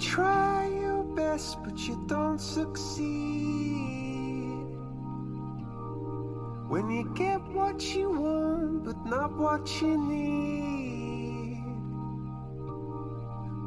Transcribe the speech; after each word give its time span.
try 0.00 0.66
your 0.68 1.04
best, 1.04 1.62
but 1.62 1.78
you 1.86 2.02
don't 2.06 2.40
succeed. 2.40 3.06
When 6.68 6.90
you 6.90 7.12
get 7.14 7.42
what 7.52 7.94
you 7.94 8.10
want, 8.10 8.84
but 8.84 9.04
not 9.04 9.36
what 9.36 9.82
you 9.82 9.98
need. 9.98 11.62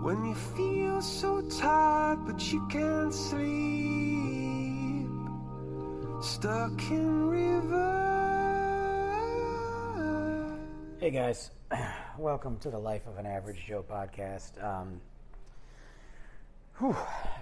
When 0.01 0.25
you 0.25 0.33
feel 0.33 1.01
so 1.01 1.41
tired, 1.41 2.25
but 2.25 2.51
you 2.51 2.67
can't 2.67 3.13
sleep. 3.13 5.07
Stuck 6.21 6.81
in 6.89 7.27
river. 7.27 8.03
Hey 10.99 11.11
guys, 11.11 11.51
welcome 12.17 12.57
to 12.59 12.69
the 12.69 12.79
Life 12.79 13.05
of 13.07 13.17
an 13.17 13.25
Average 13.25 13.65
Joe 13.67 13.83
podcast. 13.83 14.63
Um, 14.63 15.01
whew, 16.83 16.95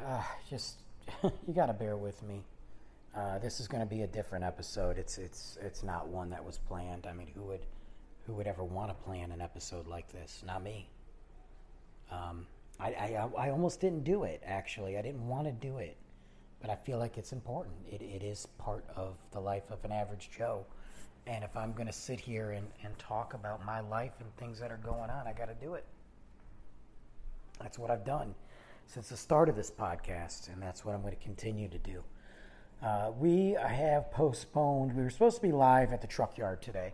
uh, 0.08 0.22
just 0.50 0.76
you 1.24 1.54
got 1.54 1.66
to 1.66 1.74
bear 1.74 1.98
with 1.98 2.22
me. 2.24 2.44
Uh, 3.16 3.40
this 3.40 3.60
is 3.60 3.68
going 3.68 3.82
to 3.82 3.90
be 3.90 4.04
a 4.04 4.08
different 4.08 4.46
episode. 4.46 4.98
It's 4.98 5.18
it's 5.18 5.58
it's 5.62 5.84
not 5.84 6.08
one 6.08 6.30
that 6.30 6.46
was 6.46 6.60
planned. 6.60 7.08
I 7.08 7.14
mean, 7.14 7.28
who 7.34 7.42
would 7.44 7.66
who 8.26 8.34
would 8.34 8.48
ever 8.48 8.64
want 8.64 8.90
to 8.90 8.94
plan 8.94 9.32
an 9.32 9.42
episode 9.42 9.88
like 9.88 10.12
this? 10.12 10.44
Not 10.46 10.64
me. 10.64 10.88
Um, 12.12 12.46
I, 12.80 12.90
I 12.90 13.30
I 13.38 13.50
almost 13.50 13.82
didn't 13.82 14.04
do 14.04 14.24
it. 14.24 14.42
Actually, 14.46 14.98
I 14.98 15.02
didn't 15.02 15.28
want 15.28 15.48
to 15.48 15.52
do 15.52 15.80
it, 15.80 15.98
but 16.62 16.70
I 16.70 16.76
feel 16.76 17.00
like 17.00 17.18
it's 17.18 17.34
important. 17.34 17.76
It 17.92 18.02
it 18.02 18.24
is 18.24 18.46
part 18.60 18.86
of 18.96 19.16
the 19.32 19.40
life 19.40 19.72
of 19.72 19.84
an 19.84 19.92
average 19.92 20.30
Joe. 20.38 20.66
And 21.28 21.44
if 21.44 21.56
I'm 21.56 21.72
going 21.74 21.86
to 21.86 21.94
sit 21.94 22.20
here 22.20 22.52
and, 22.52 22.66
and 22.84 22.98
talk 22.98 23.36
about 23.36 23.64
my 23.64 23.80
life 23.80 24.14
and 24.20 24.36
things 24.38 24.60
that 24.60 24.72
are 24.72 24.78
going 24.78 25.12
on, 25.12 25.28
I 25.28 25.34
got 25.34 25.50
to 25.50 25.54
do 25.54 25.76
it. 25.76 25.86
That's 27.60 27.78
what 27.78 27.92
I've 27.92 28.04
done 28.04 28.34
since 28.92 29.08
the 29.08 29.16
start 29.16 29.48
of 29.48 29.56
this 29.56 29.72
podcast, 29.72 30.52
and 30.52 30.62
that's 30.62 30.84
what 30.84 30.94
I'm 30.94 31.02
going 31.02 31.16
to 31.16 31.24
continue 31.24 31.70
to 31.70 31.78
do. 31.78 32.04
Uh, 32.84 33.12
we 33.18 33.52
have 33.54 34.12
postponed, 34.12 34.94
we 34.94 35.02
were 35.02 35.10
supposed 35.10 35.38
to 35.38 35.42
be 35.42 35.54
live 35.54 35.94
at 35.94 36.02
the 36.02 36.08
truck 36.08 36.38
yard 36.38 36.62
today, 36.62 36.94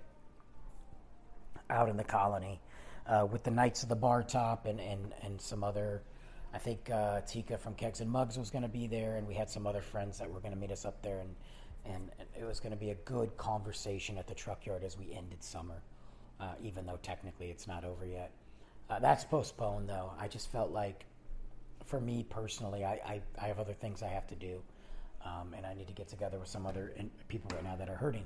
out 1.72 1.90
in 1.90 1.98
the 1.98 2.04
colony, 2.04 2.62
uh, 3.08 3.26
with 3.26 3.44
the 3.44 3.50
Knights 3.50 3.82
of 3.82 3.90
the 3.90 3.96
Bar 3.96 4.22
Top 4.22 4.68
and, 4.68 4.80
and, 4.80 5.12
and 5.24 5.42
some 5.42 5.64
other. 5.64 6.04
I 6.54 6.60
think 6.60 6.88
uh, 6.92 7.22
Tika 7.22 7.58
from 7.58 7.74
Kegs 7.74 8.00
and 8.00 8.12
Mugs 8.12 8.38
was 8.38 8.52
going 8.52 8.62
to 8.62 8.70
be 8.70 8.86
there, 8.86 9.16
and 9.16 9.28
we 9.28 9.34
had 9.34 9.50
some 9.50 9.66
other 9.66 9.82
friends 9.82 10.20
that 10.20 10.32
were 10.32 10.40
going 10.40 10.54
to 10.54 10.60
meet 10.60 10.72
us 10.72 10.86
up 10.86 11.02
there, 11.02 11.22
and, 11.22 11.36
and 11.84 12.12
it 12.40 12.46
was 12.46 12.60
going 12.60 12.74
to 12.74 12.78
be 12.78 12.92
a 12.92 12.96
good 13.06 13.36
conversation 13.38 14.20
at 14.20 14.28
the 14.28 14.36
truck 14.36 14.68
yard 14.68 14.84
as 14.84 15.00
we 15.00 15.16
ended 15.16 15.44
summer, 15.44 15.82
uh, 16.40 16.54
even 16.62 16.86
though 16.86 17.00
technically 17.02 17.50
it's 17.50 17.66
not 17.66 17.84
over 17.84 18.06
yet. 18.06 18.30
Uh, 18.88 19.00
that's 19.00 19.24
postponed, 19.24 19.90
though. 19.90 20.12
I 20.20 20.28
just 20.28 20.52
felt 20.52 20.70
like 20.70 21.04
for 21.88 22.00
me 22.00 22.26
personally, 22.30 22.84
I, 22.84 23.00
I, 23.06 23.22
I 23.42 23.48
have 23.48 23.60
other 23.60 23.74
things 23.74 24.04
I 24.04 24.08
have 24.08 24.28
to 24.28 24.36
do, 24.36 24.62
um, 25.26 25.54
and 25.56 25.66
I 25.66 25.74
need 25.74 25.88
to 25.88 25.94
get 25.94 26.08
together 26.08 26.38
with 26.38 26.50
some 26.50 26.66
other 26.66 26.94
in, 26.98 27.10
people 27.28 27.50
right 27.54 27.64
now 27.64 27.76
that 27.78 27.90
are 27.90 27.96
hurting. 27.96 28.26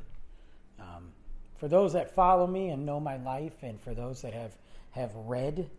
Um, 0.79 1.11
for 1.57 1.67
those 1.67 1.93
that 1.93 2.13
follow 2.15 2.47
me 2.47 2.69
and 2.69 2.85
know 2.85 2.99
my 2.99 3.17
life, 3.17 3.53
and 3.61 3.79
for 3.79 3.93
those 3.93 4.21
that 4.23 4.33
have 4.33 4.51
have 4.91 5.15
read 5.15 5.69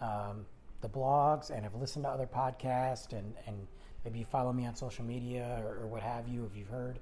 um, 0.00 0.44
the 0.80 0.88
blogs 0.88 1.50
and 1.50 1.64
have 1.64 1.74
listened 1.74 2.04
to 2.04 2.10
other 2.10 2.26
podcasts, 2.26 3.12
and, 3.12 3.34
and 3.46 3.66
maybe 4.04 4.18
you 4.18 4.24
follow 4.24 4.52
me 4.52 4.66
on 4.66 4.76
social 4.76 5.04
media 5.04 5.60
or, 5.64 5.82
or 5.82 5.86
what 5.86 6.02
have 6.02 6.28
you, 6.28 6.44
if 6.44 6.56
you've 6.56 6.68
heard, 6.68 6.98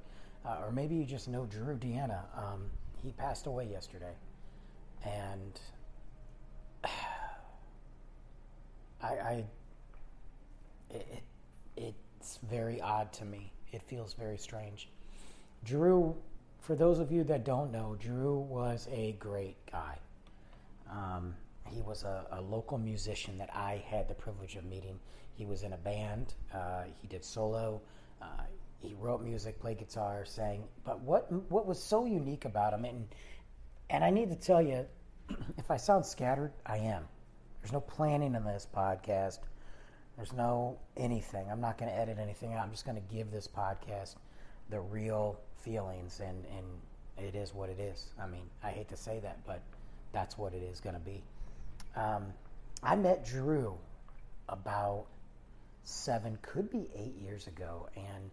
uh, 0.46 0.58
or 0.64 0.70
maybe 0.70 0.94
you 0.94 1.04
just 1.04 1.28
know 1.28 1.46
Droo 1.46 1.76
Deanna. 1.78 2.20
Um, 2.36 2.70
he 3.02 3.12
passed 3.12 3.46
away 3.46 3.66
yesterday, 3.70 4.14
and 5.04 5.60
I, 9.02 9.08
I 9.08 9.44
it, 10.90 11.22
it, 11.76 11.94
it's 12.18 12.38
very 12.50 12.80
odd 12.80 13.12
to 13.14 13.24
me. 13.24 13.52
It 13.72 13.82
feels 13.82 14.14
very 14.14 14.38
strange. 14.38 14.88
Droo, 15.64 16.16
for 16.60 16.74
those 16.74 16.98
of 16.98 17.12
you 17.12 17.24
that 17.24 17.44
don't 17.44 17.72
know, 17.72 17.96
Droo 17.98 18.38
was 18.38 18.88
a 18.90 19.12
great 19.12 19.56
guy. 19.70 19.98
Um, 20.90 21.34
he 21.70 21.82
was 21.82 22.04
a, 22.04 22.26
a, 22.32 22.40
local 22.40 22.78
musician 22.78 23.36
that 23.38 23.50
I 23.54 23.82
had 23.86 24.08
the 24.08 24.14
privilege 24.14 24.56
of 24.56 24.64
meeting. 24.64 24.98
He 25.34 25.44
was 25.44 25.62
in 25.62 25.74
a 25.74 25.76
band. 25.76 26.34
Uh, 26.52 26.84
he 27.00 27.06
did 27.08 27.24
solo. 27.24 27.82
Uh, 28.22 28.26
he 28.80 28.94
wrote 28.94 29.22
music, 29.22 29.60
played 29.60 29.78
guitar, 29.78 30.24
sang. 30.24 30.64
But 30.84 31.00
what 31.00 31.30
what 31.50 31.66
was 31.66 31.82
so 31.82 32.06
unique 32.06 32.44
about 32.44 32.72
him, 32.72 32.84
and 32.84 33.06
and 33.90 34.02
I 34.02 34.10
need 34.10 34.30
to 34.30 34.36
tell 34.36 34.62
you, 34.62 34.86
if 35.58 35.70
I 35.70 35.76
sound 35.76 36.06
scattered, 36.06 36.52
I 36.64 36.78
am. 36.78 37.04
There's 37.60 37.72
no 37.72 37.80
planning 37.80 38.34
in 38.34 38.44
this 38.44 38.66
podcast. 38.74 39.40
There's 40.18 40.32
no 40.32 40.76
anything. 40.96 41.46
I'm 41.48 41.60
not 41.60 41.78
going 41.78 41.92
to 41.92 41.96
edit 41.96 42.18
anything 42.20 42.52
out. 42.52 42.64
I'm 42.64 42.72
just 42.72 42.84
going 42.84 43.00
to 43.00 43.14
give 43.14 43.30
this 43.30 43.46
podcast 43.46 44.16
the 44.68 44.80
real 44.80 45.38
feelings, 45.62 46.18
and, 46.18 46.44
and 46.46 47.24
it 47.24 47.36
is 47.36 47.54
what 47.54 47.70
it 47.70 47.78
is. 47.78 48.08
I 48.20 48.26
mean, 48.26 48.42
I 48.64 48.70
hate 48.70 48.88
to 48.88 48.96
say 48.96 49.20
that, 49.20 49.38
but 49.46 49.62
that's 50.12 50.36
what 50.36 50.54
it 50.54 50.62
is 50.64 50.80
going 50.80 50.96
to 50.96 51.00
be. 51.00 51.22
Um, 51.94 52.32
I 52.82 52.96
met 52.96 53.24
Droo 53.24 53.78
about 54.48 55.06
seven, 55.84 56.36
could 56.42 56.68
be 56.68 56.90
eight 56.96 57.14
years 57.22 57.46
ago, 57.46 57.88
and 57.94 58.32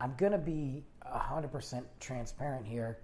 I'm 0.00 0.14
going 0.16 0.32
to 0.32 0.38
be 0.38 0.84
100% 1.04 1.82
transparent 1.98 2.64
here. 2.64 2.98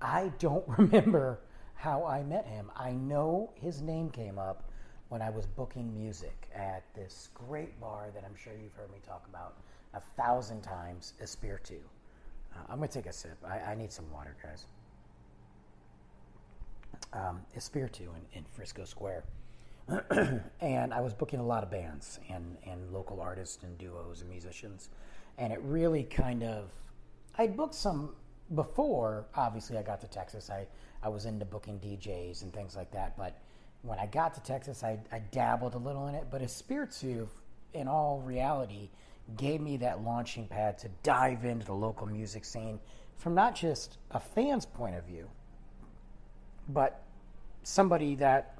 I 0.00 0.30
don't 0.38 0.64
remember 0.78 1.40
how 1.74 2.06
I 2.06 2.22
met 2.22 2.46
him. 2.46 2.70
I 2.76 2.92
know 2.92 3.50
his 3.56 3.82
name 3.82 4.08
came 4.08 4.38
up 4.38 4.70
when 5.12 5.20
I 5.20 5.28
was 5.28 5.44
booking 5.44 5.94
music 5.94 6.48
at 6.54 6.84
this 6.94 7.28
great 7.34 7.78
bar 7.78 8.06
that 8.14 8.24
I'm 8.24 8.34
sure 8.34 8.54
you've 8.54 8.72
heard 8.72 8.90
me 8.90 8.98
talk 9.06 9.26
about 9.28 9.58
a 9.92 10.00
thousand 10.00 10.62
times, 10.62 11.12
Espiritu. 11.20 11.80
Uh, 12.54 12.60
I'm 12.70 12.78
going 12.78 12.88
to 12.88 12.94
take 12.94 13.04
a 13.04 13.12
sip. 13.12 13.36
I, 13.46 13.58
I, 13.58 13.74
need 13.74 13.92
some 13.92 14.10
water, 14.10 14.34
guys. 14.42 14.64
Um, 17.12 17.42
Espiritu 17.54 18.04
in, 18.04 18.38
in 18.38 18.44
Frisco 18.54 18.86
Square. 18.86 19.24
and 20.62 20.94
I 20.94 21.00
was 21.02 21.12
booking 21.12 21.40
a 21.40 21.46
lot 21.46 21.62
of 21.62 21.70
bands 21.70 22.18
and, 22.30 22.56
and 22.66 22.90
local 22.90 23.20
artists 23.20 23.62
and 23.64 23.76
duos 23.76 24.22
and 24.22 24.30
musicians. 24.30 24.88
And 25.36 25.52
it 25.52 25.60
really 25.62 26.04
kind 26.04 26.42
of, 26.42 26.70
I'd 27.36 27.54
booked 27.54 27.74
some 27.74 28.14
before, 28.54 29.26
obviously, 29.36 29.76
I 29.76 29.82
got 29.82 30.00
to 30.00 30.08
Texas. 30.08 30.48
I, 30.48 30.66
I 31.02 31.10
was 31.10 31.26
into 31.26 31.44
booking 31.44 31.78
DJs 31.80 32.44
and 32.44 32.50
things 32.54 32.76
like 32.76 32.90
that. 32.92 33.14
But 33.18 33.38
when 33.82 33.98
I 33.98 34.06
got 34.06 34.34
to 34.34 34.42
Texas, 34.42 34.82
I, 34.82 34.98
I 35.10 35.18
dabbled 35.18 35.74
a 35.74 35.78
little 35.78 36.06
in 36.08 36.14
it. 36.14 36.26
But 36.30 36.40
Espiritu, 36.42 37.28
in 37.74 37.88
all 37.88 38.20
reality, 38.20 38.90
gave 39.36 39.60
me 39.60 39.76
that 39.78 40.02
launching 40.02 40.46
pad 40.46 40.78
to 40.78 40.88
dive 41.02 41.44
into 41.44 41.66
the 41.66 41.74
local 41.74 42.06
music 42.06 42.44
scene 42.44 42.78
from 43.16 43.34
not 43.34 43.54
just 43.54 43.98
a 44.12 44.20
fan's 44.20 44.66
point 44.66 44.96
of 44.96 45.04
view, 45.04 45.28
but 46.68 47.02
somebody 47.62 48.14
that 48.16 48.58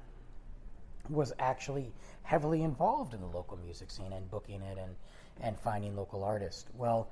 was 1.09 1.33
actually 1.39 1.91
heavily 2.23 2.63
involved 2.63 3.13
in 3.13 3.19
the 3.19 3.27
local 3.27 3.57
music 3.57 3.91
scene 3.91 4.13
and 4.13 4.29
booking 4.31 4.61
it 4.61 4.77
and, 4.77 4.95
and 5.41 5.59
finding 5.59 5.95
local 5.95 6.23
artists. 6.23 6.65
Well, 6.75 7.09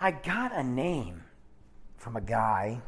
I 0.00 0.12
got 0.12 0.54
a 0.54 0.62
name 0.62 1.22
from 1.96 2.16
a 2.16 2.20
guy 2.20 2.80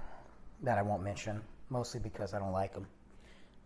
that 0.63 0.79
I 0.79 0.83
won't 0.83 1.03
mention, 1.03 1.41
mostly 1.69 2.01
because 2.01 2.35
I 2.35 2.39
don't 2.39 2.53
like 2.53 2.75
him. 2.75 2.87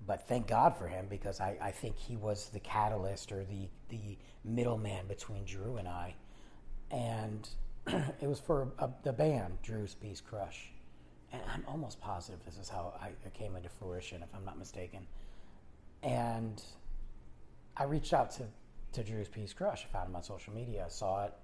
But 0.08 0.26
thank 0.26 0.46
God 0.46 0.74
for 0.74 0.88
him 0.88 1.06
because 1.10 1.38
I, 1.38 1.58
I 1.60 1.70
think 1.70 1.98
he 1.98 2.16
was 2.16 2.48
the 2.48 2.60
catalyst 2.60 3.30
or 3.30 3.44
the, 3.44 3.68
the 3.90 4.16
middleman 4.42 5.06
between 5.06 5.44
Droo 5.44 5.76
and 5.76 5.86
I. 5.86 6.14
And 6.90 7.46
it 7.86 8.26
was 8.26 8.40
for 8.40 8.72
a, 8.78 8.88
the 9.02 9.12
band, 9.12 9.58
Droo's 9.62 9.94
Peace 9.94 10.22
Crush. 10.22 10.72
And 11.30 11.42
I'm 11.52 11.62
almost 11.68 12.00
positive 12.00 12.40
this 12.46 12.56
is 12.56 12.70
how 12.70 12.94
I, 12.98 13.08
it 13.08 13.34
came 13.34 13.54
into 13.54 13.68
fruition, 13.68 14.22
if 14.22 14.34
I'm 14.34 14.46
not 14.46 14.58
mistaken. 14.58 15.06
And 16.02 16.62
I 17.76 17.84
reached 17.84 18.14
out 18.14 18.30
to, 18.32 18.44
to 18.94 19.04
Droo's 19.04 19.28
Peace 19.28 19.52
Crush. 19.52 19.84
I 19.84 19.92
found 19.92 20.08
him 20.08 20.16
on 20.16 20.22
social 20.22 20.54
media. 20.54 20.86
Saw 20.88 21.26
it, 21.26 21.34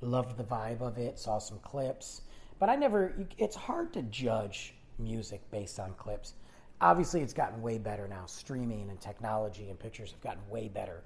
loved 0.00 0.38
the 0.38 0.44
vibe 0.44 0.80
of 0.80 0.96
it, 0.96 1.18
saw 1.18 1.38
some 1.38 1.58
clips. 1.58 2.22
But 2.58 2.70
I 2.70 2.76
never, 2.76 3.12
it's 3.36 3.56
hard 3.56 3.92
to 3.92 4.02
judge 4.02 4.72
music 4.98 5.42
based 5.50 5.78
on 5.78 5.92
clips. 5.98 6.32
Obviously, 6.80 7.22
it's 7.22 7.32
gotten 7.32 7.62
way 7.62 7.78
better 7.78 8.06
now. 8.08 8.26
Streaming 8.26 8.90
and 8.90 9.00
technology 9.00 9.70
and 9.70 9.78
pictures 9.78 10.10
have 10.10 10.20
gotten 10.20 10.42
way 10.50 10.68
better. 10.68 11.02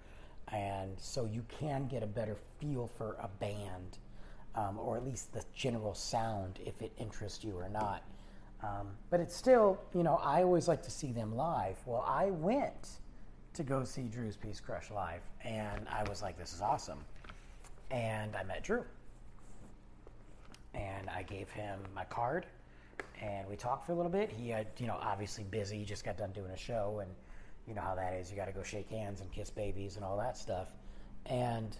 And 0.52 0.98
so 0.98 1.26
you 1.26 1.44
can 1.48 1.86
get 1.88 2.02
a 2.02 2.06
better 2.06 2.36
feel 2.58 2.86
for 2.86 3.16
a 3.20 3.28
band, 3.38 3.98
um, 4.54 4.78
or 4.78 4.96
at 4.96 5.04
least 5.04 5.32
the 5.32 5.44
general 5.54 5.94
sound, 5.94 6.58
if 6.64 6.80
it 6.80 6.92
interests 6.98 7.44
you 7.44 7.52
or 7.56 7.68
not. 7.68 8.02
Um, 8.62 8.88
but 9.10 9.20
it's 9.20 9.36
still, 9.36 9.78
you 9.94 10.02
know, 10.02 10.16
I 10.16 10.42
always 10.42 10.66
like 10.66 10.82
to 10.82 10.90
see 10.90 11.12
them 11.12 11.36
live. 11.36 11.76
Well, 11.86 12.04
I 12.08 12.30
went 12.30 12.88
to 13.54 13.62
go 13.62 13.84
see 13.84 14.02
Droo's 14.02 14.36
Peace 14.36 14.60
Crush 14.60 14.90
live, 14.90 15.22
and 15.44 15.86
I 15.88 16.08
was 16.08 16.22
like, 16.22 16.38
this 16.38 16.52
is 16.54 16.60
awesome. 16.60 16.98
And 17.90 18.34
I 18.34 18.42
met 18.42 18.64
Droo. 18.64 18.84
And 20.74 21.08
I 21.10 21.22
gave 21.22 21.50
him 21.50 21.80
my 21.94 22.04
card, 22.04 22.46
and 23.20 23.48
we 23.48 23.56
talked 23.56 23.86
for 23.86 23.92
a 23.92 23.94
little 23.94 24.12
bit. 24.12 24.30
He 24.30 24.48
had, 24.48 24.68
you 24.78 24.86
know, 24.86 24.98
obviously 25.00 25.44
busy, 25.44 25.84
just 25.84 26.04
got 26.04 26.16
done 26.16 26.32
doing 26.32 26.50
a 26.50 26.56
show, 26.56 27.00
and 27.02 27.10
you 27.66 27.74
know 27.74 27.82
how 27.82 27.94
that 27.94 28.14
is. 28.14 28.30
You 28.30 28.36
got 28.36 28.46
to 28.46 28.52
go 28.52 28.62
shake 28.62 28.88
hands 28.88 29.20
and 29.20 29.30
kiss 29.32 29.50
babies 29.50 29.96
and 29.96 30.04
all 30.04 30.16
that 30.18 30.36
stuff. 30.36 30.68
And 31.26 31.76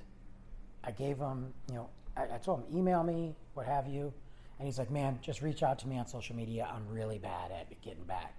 I 0.84 0.90
gave 0.90 1.18
him, 1.18 1.52
you 1.68 1.76
know, 1.76 1.88
I, 2.16 2.34
I 2.34 2.38
told 2.38 2.60
him, 2.60 2.78
email 2.78 3.02
me, 3.02 3.34
what 3.54 3.66
have 3.66 3.86
you. 3.86 4.12
And 4.58 4.66
he's 4.66 4.78
like, 4.78 4.90
man, 4.90 5.18
just 5.22 5.40
reach 5.40 5.62
out 5.62 5.78
to 5.80 5.88
me 5.88 5.98
on 5.98 6.06
social 6.06 6.34
media. 6.34 6.68
I'm 6.72 6.86
really 6.92 7.18
bad 7.18 7.52
at 7.52 7.80
getting 7.80 8.04
back. 8.04 8.34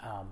Um, 0.00 0.28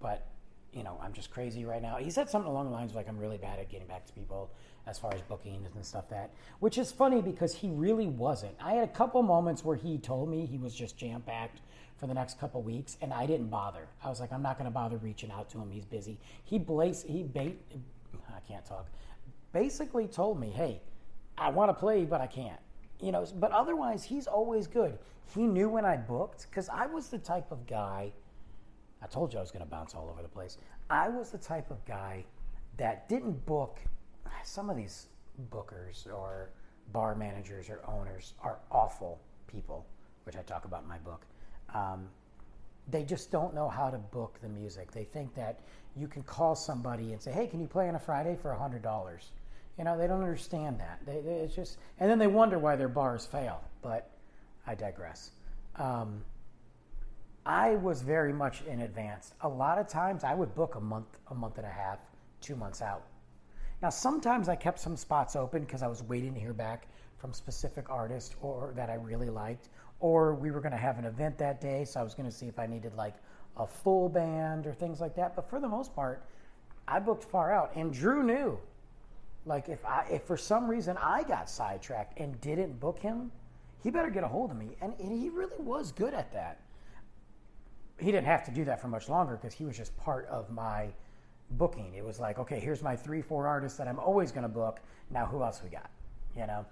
but, 0.00 0.26
you 0.72 0.84
know, 0.84 0.98
I'm 1.02 1.12
just 1.12 1.30
crazy 1.30 1.64
right 1.64 1.82
now. 1.82 1.96
He 1.96 2.10
said 2.10 2.30
something 2.30 2.50
along 2.50 2.66
the 2.66 2.72
lines 2.72 2.92
of 2.92 2.96
like, 2.96 3.08
I'm 3.08 3.18
really 3.18 3.38
bad 3.38 3.58
at 3.58 3.68
getting 3.68 3.88
back 3.88 4.06
to 4.06 4.12
people 4.12 4.50
as 4.86 4.98
far 4.98 5.12
as 5.14 5.20
bookings 5.22 5.74
and 5.74 5.84
stuff 5.84 6.08
that, 6.10 6.30
which 6.60 6.78
is 6.78 6.90
funny 6.92 7.20
because 7.20 7.54
he 7.54 7.70
really 7.70 8.06
wasn't. 8.06 8.54
I 8.60 8.74
had 8.74 8.84
a 8.84 8.92
couple 8.92 9.22
moments 9.22 9.64
where 9.64 9.76
he 9.76 9.98
told 9.98 10.28
me 10.28 10.46
he 10.46 10.58
was 10.58 10.74
just 10.74 10.96
jam 10.96 11.22
packed 11.22 11.60
for 11.96 12.06
the 12.06 12.14
next 12.14 12.40
couple 12.40 12.62
weeks, 12.62 12.96
and 13.02 13.12
I 13.12 13.26
didn't 13.26 13.48
bother. 13.48 13.86
I 14.02 14.08
was 14.08 14.20
like, 14.20 14.32
I'm 14.32 14.42
not 14.42 14.56
going 14.56 14.64
to 14.64 14.70
bother 14.70 14.96
reaching 14.96 15.30
out 15.30 15.50
to 15.50 15.58
him. 15.58 15.70
He's 15.70 15.84
busy. 15.84 16.18
He 16.44 16.58
blaze, 16.58 17.04
he 17.06 17.22
bait, 17.22 17.60
I 18.28 18.40
can't 18.48 18.64
talk. 18.64 18.86
Basically 19.52 20.06
told 20.06 20.40
me, 20.40 20.50
hey, 20.50 20.80
I 21.36 21.50
want 21.50 21.68
to 21.68 21.74
play, 21.74 22.04
but 22.04 22.20
I 22.20 22.26
can't. 22.26 22.58
You 23.00 23.12
know, 23.12 23.26
but 23.36 23.50
otherwise, 23.52 24.04
he's 24.04 24.26
always 24.26 24.66
good. 24.66 24.98
He 25.34 25.42
knew 25.42 25.68
when 25.68 25.84
I 25.84 25.96
booked 25.96 26.46
because 26.48 26.68
I 26.68 26.86
was 26.86 27.08
the 27.08 27.18
type 27.18 27.50
of 27.50 27.66
guy. 27.66 28.12
I 29.02 29.06
told 29.06 29.32
you 29.32 29.38
I 29.38 29.42
was 29.42 29.50
going 29.50 29.64
to 29.64 29.70
bounce 29.70 29.94
all 29.94 30.08
over 30.10 30.22
the 30.22 30.28
place. 30.28 30.58
I 30.88 31.08
was 31.08 31.30
the 31.30 31.38
type 31.38 31.70
of 31.70 31.84
guy 31.84 32.24
that 32.76 33.08
didn't 33.08 33.44
book. 33.46 33.78
Some 34.44 34.70
of 34.70 34.76
these 34.76 35.06
bookers 35.50 36.06
or 36.06 36.50
bar 36.92 37.14
managers 37.14 37.70
or 37.70 37.80
owners 37.88 38.34
are 38.42 38.58
awful 38.70 39.20
people, 39.46 39.86
which 40.24 40.36
I 40.36 40.42
talk 40.42 40.64
about 40.64 40.82
in 40.82 40.88
my 40.88 40.98
book. 40.98 41.24
Um, 41.74 42.08
they 42.90 43.04
just 43.04 43.30
don't 43.30 43.54
know 43.54 43.68
how 43.68 43.90
to 43.90 43.98
book 43.98 44.38
the 44.42 44.48
music. 44.48 44.90
They 44.90 45.04
think 45.04 45.34
that 45.34 45.60
you 45.96 46.08
can 46.08 46.22
call 46.22 46.54
somebody 46.54 47.12
and 47.12 47.20
say, 47.20 47.30
"Hey, 47.30 47.46
can 47.46 47.60
you 47.60 47.66
play 47.66 47.88
on 47.88 47.94
a 47.94 47.98
Friday 47.98 48.36
for 48.40 48.52
hundred 48.54 48.82
dollars?" 48.82 49.30
You 49.78 49.84
know, 49.84 49.96
they 49.96 50.06
don't 50.06 50.20
understand 50.20 50.80
that. 50.80 51.00
They, 51.06 51.20
they, 51.20 51.36
it's 51.36 51.54
just, 51.54 51.78
and 51.98 52.10
then 52.10 52.18
they 52.18 52.26
wonder 52.26 52.58
why 52.58 52.76
their 52.76 52.88
bars 52.88 53.24
fail. 53.24 53.62
But 53.82 54.10
I 54.66 54.74
digress. 54.74 55.30
Um, 55.76 56.22
I 57.50 57.74
was 57.74 58.00
very 58.00 58.32
much 58.32 58.62
in 58.62 58.82
advance. 58.82 59.34
A 59.40 59.48
lot 59.48 59.78
of 59.78 59.88
times, 59.88 60.22
I 60.22 60.34
would 60.34 60.54
book 60.54 60.76
a 60.76 60.80
month, 60.80 61.18
a 61.32 61.34
month 61.34 61.58
and 61.58 61.66
a 61.66 61.70
half, 61.70 61.98
two 62.40 62.54
months 62.54 62.80
out. 62.80 63.02
Now, 63.82 63.90
sometimes 63.90 64.48
I 64.48 64.54
kept 64.54 64.78
some 64.78 64.96
spots 64.96 65.34
open 65.34 65.62
because 65.64 65.82
I 65.82 65.88
was 65.88 66.00
waiting 66.04 66.32
to 66.34 66.38
hear 66.38 66.52
back 66.52 66.86
from 67.18 67.32
specific 67.32 67.90
artists 67.90 68.36
or 68.40 68.72
that 68.76 68.88
I 68.88 68.94
really 68.94 69.30
liked, 69.30 69.68
or 69.98 70.32
we 70.36 70.52
were 70.52 70.60
going 70.60 70.70
to 70.70 70.78
have 70.78 70.96
an 71.00 71.04
event 71.06 71.38
that 71.38 71.60
day, 71.60 71.84
so 71.84 71.98
I 71.98 72.04
was 72.04 72.14
going 72.14 72.30
to 72.30 72.34
see 72.34 72.46
if 72.46 72.56
I 72.60 72.68
needed 72.68 72.94
like 72.94 73.16
a 73.56 73.66
full 73.66 74.08
band 74.08 74.68
or 74.68 74.72
things 74.72 75.00
like 75.00 75.16
that. 75.16 75.34
But 75.34 75.50
for 75.50 75.58
the 75.58 75.68
most 75.68 75.92
part, 75.92 76.22
I 76.86 77.00
booked 77.00 77.24
far 77.24 77.52
out, 77.52 77.72
and 77.74 77.92
Droo 77.92 78.22
knew. 78.22 78.60
Like 79.44 79.68
if 79.68 79.84
I 79.84 80.06
if 80.08 80.22
for 80.22 80.36
some 80.36 80.70
reason 80.70 80.96
I 80.98 81.24
got 81.24 81.50
sidetracked 81.50 82.16
and 82.20 82.40
didn't 82.40 82.78
book 82.78 83.00
him, 83.00 83.32
he 83.82 83.90
better 83.90 84.10
get 84.10 84.22
a 84.22 84.28
hold 84.28 84.52
of 84.52 84.56
me, 84.56 84.76
and, 84.80 84.94
and 85.00 85.20
he 85.20 85.30
really 85.30 85.58
was 85.58 85.90
good 85.90 86.14
at 86.14 86.32
that. 86.32 86.60
He 88.00 88.10
didn't 88.10 88.26
have 88.26 88.44
to 88.44 88.50
do 88.50 88.64
that 88.64 88.80
for 88.80 88.88
much 88.88 89.08
longer 89.08 89.36
because 89.36 89.54
he 89.54 89.64
was 89.64 89.76
just 89.76 89.96
part 89.96 90.26
of 90.28 90.50
my 90.50 90.88
booking. 91.52 91.94
It 91.94 92.04
was 92.04 92.20
like, 92.20 92.38
okay, 92.38 92.58
here's 92.58 92.82
my 92.82 92.96
three, 92.96 93.22
four 93.22 93.46
artists 93.46 93.76
that 93.78 93.88
I'm 93.88 93.98
always 93.98 94.32
going 94.32 94.42
to 94.42 94.48
book. 94.48 94.80
Now, 95.10 95.26
who 95.26 95.42
else 95.42 95.60
we 95.62 95.70
got? 95.70 95.90
You 96.36 96.46
know. 96.46 96.66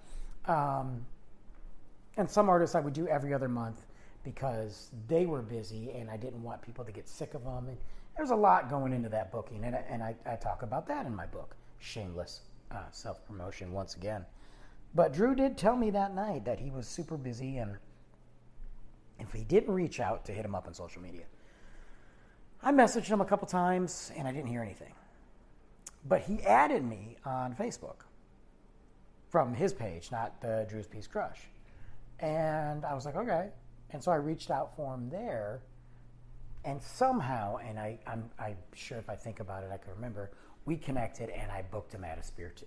Um, 0.45 1.05
and 2.17 2.29
some 2.29 2.49
artists 2.49 2.75
I 2.75 2.79
would 2.79 2.93
do 2.93 3.07
every 3.07 3.33
other 3.33 3.47
month 3.47 3.85
because 4.23 4.89
they 5.07 5.25
were 5.25 5.41
busy 5.41 5.91
and 5.91 6.09
I 6.09 6.17
didn't 6.17 6.43
want 6.43 6.61
people 6.61 6.83
to 6.83 6.91
get 6.91 7.07
sick 7.07 7.33
of 7.33 7.43
them. 7.43 7.67
And 7.67 7.77
there's 8.17 8.31
a 8.31 8.35
lot 8.35 8.69
going 8.69 8.91
into 8.91 9.09
that 9.09 9.31
booking, 9.31 9.63
and, 9.63 9.75
and 9.89 10.03
I, 10.03 10.13
I 10.25 10.35
talk 10.35 10.61
about 10.61 10.85
that 10.87 11.05
in 11.05 11.15
my 11.15 11.25
book, 11.25 11.55
Shameless 11.79 12.41
uh, 12.71 12.83
Self 12.91 13.25
Promotion, 13.25 13.71
once 13.71 13.95
again. 13.95 14.25
But 14.93 15.13
Droo 15.13 15.35
did 15.35 15.57
tell 15.57 15.77
me 15.77 15.89
that 15.91 16.13
night 16.13 16.43
that 16.43 16.59
he 16.59 16.69
was 16.69 16.87
super 16.87 17.15
busy, 17.15 17.57
and 17.57 17.77
if 19.19 19.33
he 19.33 19.43
didn't 19.43 19.73
reach 19.73 19.99
out 19.99 20.25
to 20.25 20.31
hit 20.31 20.45
him 20.45 20.55
up 20.55 20.67
on 20.67 20.73
social 20.73 21.01
media, 21.01 21.25
I 22.61 22.71
messaged 22.71 23.07
him 23.07 23.21
a 23.21 23.25
couple 23.25 23.47
times 23.47 24.11
and 24.17 24.27
I 24.27 24.31
didn't 24.31 24.47
hear 24.47 24.61
anything. 24.61 24.93
But 26.07 26.21
he 26.21 26.41
added 26.43 26.83
me 26.83 27.17
on 27.25 27.53
Facebook 27.55 28.05
from 29.29 29.53
his 29.53 29.73
page, 29.73 30.11
not 30.11 30.41
the 30.41 30.65
Droo's 30.69 30.87
Peace 30.87 31.07
Crush. 31.07 31.39
And 32.19 32.83
I 32.85 32.93
was 32.93 33.05
like, 33.05 33.15
okay. 33.15 33.49
And 33.91 34.03
so 34.03 34.11
I 34.11 34.15
reached 34.15 34.51
out 34.51 34.75
for 34.75 34.93
him 34.93 35.09
there. 35.09 35.61
And 36.65 36.81
somehow, 36.81 37.57
and 37.57 37.79
I, 37.79 37.99
I'm, 38.05 38.29
I'm 38.37 38.57
sure 38.73 38.97
if 38.97 39.09
I 39.09 39.15
think 39.15 39.39
about 39.39 39.63
it, 39.63 39.69
I 39.71 39.77
can 39.77 39.93
remember, 39.93 40.31
we 40.65 40.75
connected 40.75 41.29
and 41.29 41.51
I 41.51 41.61
booked 41.61 41.93
him 41.93 42.03
at 42.03 42.17
Espiritu 42.17 42.65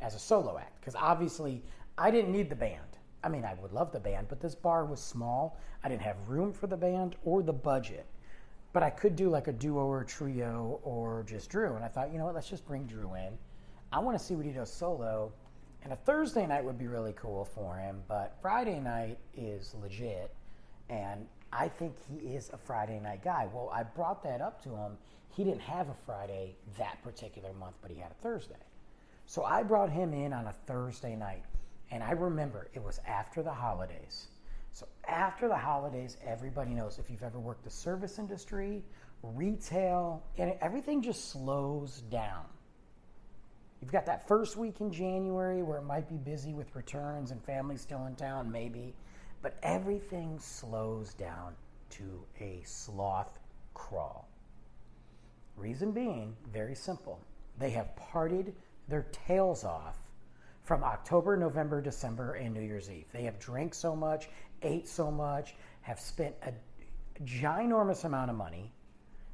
as 0.00 0.14
a 0.14 0.18
solo 0.18 0.58
act. 0.58 0.80
Because 0.80 0.96
obviously, 0.96 1.62
I 1.96 2.10
didn't 2.10 2.32
need 2.32 2.50
the 2.50 2.56
band. 2.56 2.97
I 3.22 3.28
mean, 3.28 3.44
I 3.44 3.54
would 3.54 3.72
love 3.72 3.92
the 3.92 4.00
band, 4.00 4.28
but 4.28 4.40
this 4.40 4.54
bar 4.54 4.84
was 4.84 5.00
small. 5.00 5.58
I 5.82 5.88
didn't 5.88 6.02
have 6.02 6.28
room 6.28 6.52
for 6.52 6.66
the 6.66 6.76
band 6.76 7.16
or 7.24 7.42
the 7.42 7.52
budget. 7.52 8.06
But 8.72 8.82
I 8.82 8.90
could 8.90 9.16
do 9.16 9.28
like 9.28 9.48
a 9.48 9.52
duo 9.52 9.86
or 9.86 10.02
a 10.02 10.06
trio 10.06 10.78
or 10.82 11.24
just 11.26 11.50
Droo. 11.50 11.74
And 11.74 11.84
I 11.84 11.88
thought, 11.88 12.12
you 12.12 12.18
know 12.18 12.26
what, 12.26 12.34
let's 12.34 12.48
just 12.48 12.66
bring 12.66 12.86
Droo 12.86 13.14
in. 13.14 13.36
I 13.90 13.98
want 13.98 14.18
to 14.18 14.24
see 14.24 14.36
what 14.36 14.44
he 14.44 14.52
does 14.52 14.72
solo. 14.72 15.32
And 15.82 15.92
a 15.92 15.96
Thursday 15.96 16.46
night 16.46 16.64
would 16.64 16.78
be 16.78 16.86
really 16.86 17.14
cool 17.14 17.44
for 17.44 17.76
him, 17.76 18.02
but 18.08 18.36
Friday 18.42 18.78
night 18.78 19.18
is 19.36 19.74
legit. 19.80 20.34
And 20.90 21.26
I 21.52 21.68
think 21.68 21.94
he 22.08 22.34
is 22.34 22.50
a 22.52 22.58
Friday 22.58 23.00
night 23.00 23.24
guy. 23.24 23.48
Well, 23.52 23.70
I 23.72 23.82
brought 23.82 24.22
that 24.24 24.40
up 24.40 24.62
to 24.64 24.70
him. 24.70 24.98
He 25.34 25.44
didn't 25.44 25.60
have 25.60 25.88
a 25.88 25.94
Friday 26.04 26.56
that 26.78 27.02
particular 27.02 27.52
month, 27.54 27.76
but 27.80 27.90
he 27.90 27.98
had 27.98 28.10
a 28.10 28.22
Thursday. 28.22 28.56
So 29.26 29.44
I 29.44 29.62
brought 29.62 29.90
him 29.90 30.12
in 30.12 30.32
on 30.32 30.46
a 30.46 30.54
Thursday 30.66 31.14
night. 31.14 31.42
And 31.90 32.02
I 32.02 32.12
remember 32.12 32.68
it 32.74 32.82
was 32.82 33.00
after 33.06 33.42
the 33.42 33.52
holidays. 33.52 34.28
So 34.72 34.86
after 35.06 35.48
the 35.48 35.56
holidays, 35.56 36.16
everybody 36.24 36.70
knows 36.72 36.98
if 36.98 37.10
you've 37.10 37.22
ever 37.22 37.38
worked 37.38 37.64
the 37.64 37.70
service 37.70 38.18
industry, 38.18 38.84
retail, 39.22 40.22
and 40.36 40.54
everything 40.60 41.02
just 41.02 41.30
slows 41.30 42.02
down. 42.10 42.44
You've 43.80 43.92
got 43.92 44.06
that 44.06 44.26
first 44.26 44.56
week 44.56 44.80
in 44.80 44.92
January 44.92 45.62
where 45.62 45.78
it 45.78 45.84
might 45.84 46.08
be 46.08 46.16
busy 46.16 46.52
with 46.52 46.74
returns 46.74 47.30
and 47.30 47.42
families 47.44 47.80
still 47.80 48.06
in 48.06 48.16
town, 48.16 48.50
maybe, 48.50 48.94
but 49.40 49.56
everything 49.62 50.38
slows 50.40 51.14
down 51.14 51.54
to 51.90 52.24
a 52.40 52.60
sloth 52.64 53.38
crawl. 53.74 54.28
Reason 55.56 55.92
being, 55.92 56.36
very 56.52 56.74
simple. 56.74 57.20
They 57.58 57.70
have 57.70 57.90
partied 58.12 58.52
their 58.88 59.06
tails 59.26 59.64
off 59.64 59.96
from 60.68 60.84
October, 60.84 61.34
November, 61.34 61.80
December, 61.80 62.34
and 62.34 62.52
New 62.52 62.60
Year's 62.60 62.90
Eve. 62.90 63.06
They 63.10 63.22
have 63.22 63.38
drank 63.38 63.72
so 63.72 63.96
much, 63.96 64.28
ate 64.60 64.86
so 64.86 65.10
much, 65.10 65.54
have 65.80 65.98
spent 65.98 66.34
a 66.42 66.52
ginormous 67.24 68.04
amount 68.04 68.30
of 68.30 68.36
money. 68.36 68.70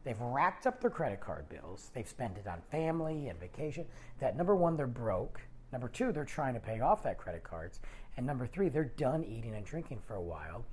They've 0.04 0.20
racked 0.20 0.64
up 0.68 0.80
their 0.80 0.90
credit 0.90 1.20
card 1.20 1.48
bills. 1.48 1.90
They've 1.92 2.06
spent 2.06 2.38
it 2.38 2.46
on 2.46 2.60
family 2.70 3.26
and 3.26 3.40
vacation. 3.40 3.84
That 4.20 4.36
number 4.36 4.54
one, 4.54 4.76
they're 4.76 4.86
broke. 4.86 5.40
Number 5.72 5.88
two, 5.88 6.12
they're 6.12 6.24
trying 6.24 6.54
to 6.54 6.60
pay 6.60 6.78
off 6.78 7.02
that 7.02 7.18
credit 7.18 7.42
cards. 7.42 7.80
And 8.16 8.24
number 8.24 8.46
three, 8.46 8.68
they're 8.68 8.92
done 8.96 9.24
eating 9.24 9.56
and 9.56 9.66
drinking 9.66 10.02
for 10.06 10.14
a 10.14 10.22
while 10.22 10.64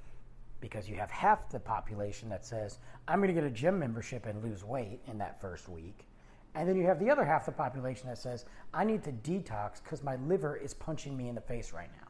because 0.59 0.87
you 0.87 0.95
have 0.95 1.09
half 1.09 1.49
the 1.49 1.59
population 1.59 2.29
that 2.29 2.45
says, 2.45 2.77
I'm 3.07 3.17
going 3.17 3.33
to 3.33 3.41
get 3.41 3.49
a 3.49 3.49
gym 3.49 3.79
membership 3.79 4.27
and 4.27 4.43
lose 4.43 4.63
weight 4.63 4.99
in 5.07 5.17
that 5.17 5.41
first 5.41 5.67
week. 5.67 6.05
And 6.53 6.67
then 6.67 6.75
you 6.75 6.85
have 6.85 6.99
the 6.99 7.09
other 7.09 7.23
half 7.23 7.47
of 7.47 7.53
the 7.53 7.57
population 7.57 8.07
that 8.07 8.17
says, 8.17 8.45
I 8.73 8.83
need 8.83 9.03
to 9.03 9.11
detox 9.11 9.81
because 9.81 10.03
my 10.03 10.17
liver 10.17 10.57
is 10.57 10.73
punching 10.73 11.15
me 11.15 11.29
in 11.29 11.35
the 11.35 11.41
face 11.41 11.71
right 11.71 11.89
now. 12.01 12.07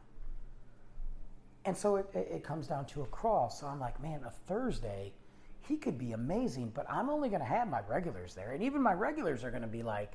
And 1.66 1.78
so 1.78 1.98
it, 1.98 2.10
it 2.16 2.44
comes 2.44 2.68
down 2.68 2.86
to 2.88 3.02
a 3.02 3.06
crawl. 3.06 3.50
So 3.50 3.68
I'm 3.68 3.80
like, 3.80 4.02
man, 4.02 4.22
a 4.26 4.32
Thursday, 4.32 5.14
he 5.62 5.78
could 5.78 6.00
be 6.00 6.14
amazing, 6.14 6.72
but 6.74 6.90
I'm 6.90 7.10
only 7.10 7.30
going 7.30 7.42
to 7.42 7.48
have 7.48 7.70
my 7.70 7.82
regulars 7.88 8.34
there. 8.34 8.54
And 8.54 8.64
even 8.64 8.82
my 8.82 8.94
regulars 8.94 9.44
are 9.44 9.52
going 9.52 9.62
to 9.62 9.68
be 9.68 9.84
like, 9.84 10.14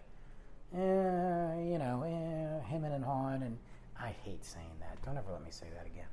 eh, 0.74 0.78
you 0.78 1.78
know, 1.78 2.02
eh, 2.02 2.66
him 2.66 2.84
and 2.84 3.04
hawing. 3.04 3.42
And 3.42 3.56
I 4.00 4.14
hate 4.24 4.44
saying 4.44 4.66
that. 4.80 5.00
Don't 5.04 5.16
ever 5.16 5.30
let 5.30 5.44
me 5.44 5.50
say 5.50 5.66
that 5.76 5.86
again. 5.86 6.08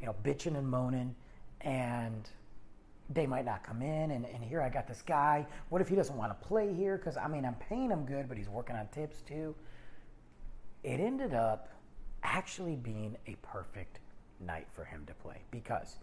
You 0.00 0.06
know, 0.06 0.14
bitching 0.22 0.56
and 0.56 0.68
moaning. 0.68 1.16
And 1.62 2.28
they 3.10 3.26
might 3.26 3.44
not 3.44 3.62
come 3.62 3.82
in. 3.82 4.10
And, 4.10 4.26
and 4.26 4.42
here 4.42 4.60
I 4.60 4.68
got 4.68 4.86
this 4.86 5.02
guy. 5.02 5.46
What 5.68 5.80
if 5.80 5.88
he 5.88 5.96
doesn't 5.96 6.16
want 6.16 6.38
to 6.38 6.46
play 6.46 6.72
here? 6.74 6.96
Because, 6.96 7.16
I 7.16 7.28
mean, 7.28 7.44
I'm 7.44 7.54
paying 7.54 7.90
him 7.90 8.04
good, 8.04 8.28
but 8.28 8.36
he's 8.36 8.48
working 8.48 8.76
on 8.76 8.88
tips 8.88 9.22
too. 9.22 9.54
It 10.82 11.00
ended 11.00 11.34
up 11.34 11.68
actually 12.22 12.76
being 12.76 13.16
a 13.26 13.36
perfect 13.42 14.00
night 14.40 14.66
for 14.72 14.84
him 14.84 15.04
to 15.06 15.14
play 15.14 15.40
because 15.50 15.98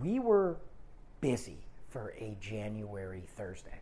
we 0.00 0.18
were 0.18 0.58
busy 1.20 1.58
for 1.88 2.14
a 2.18 2.36
January 2.40 3.24
Thursday. 3.36 3.80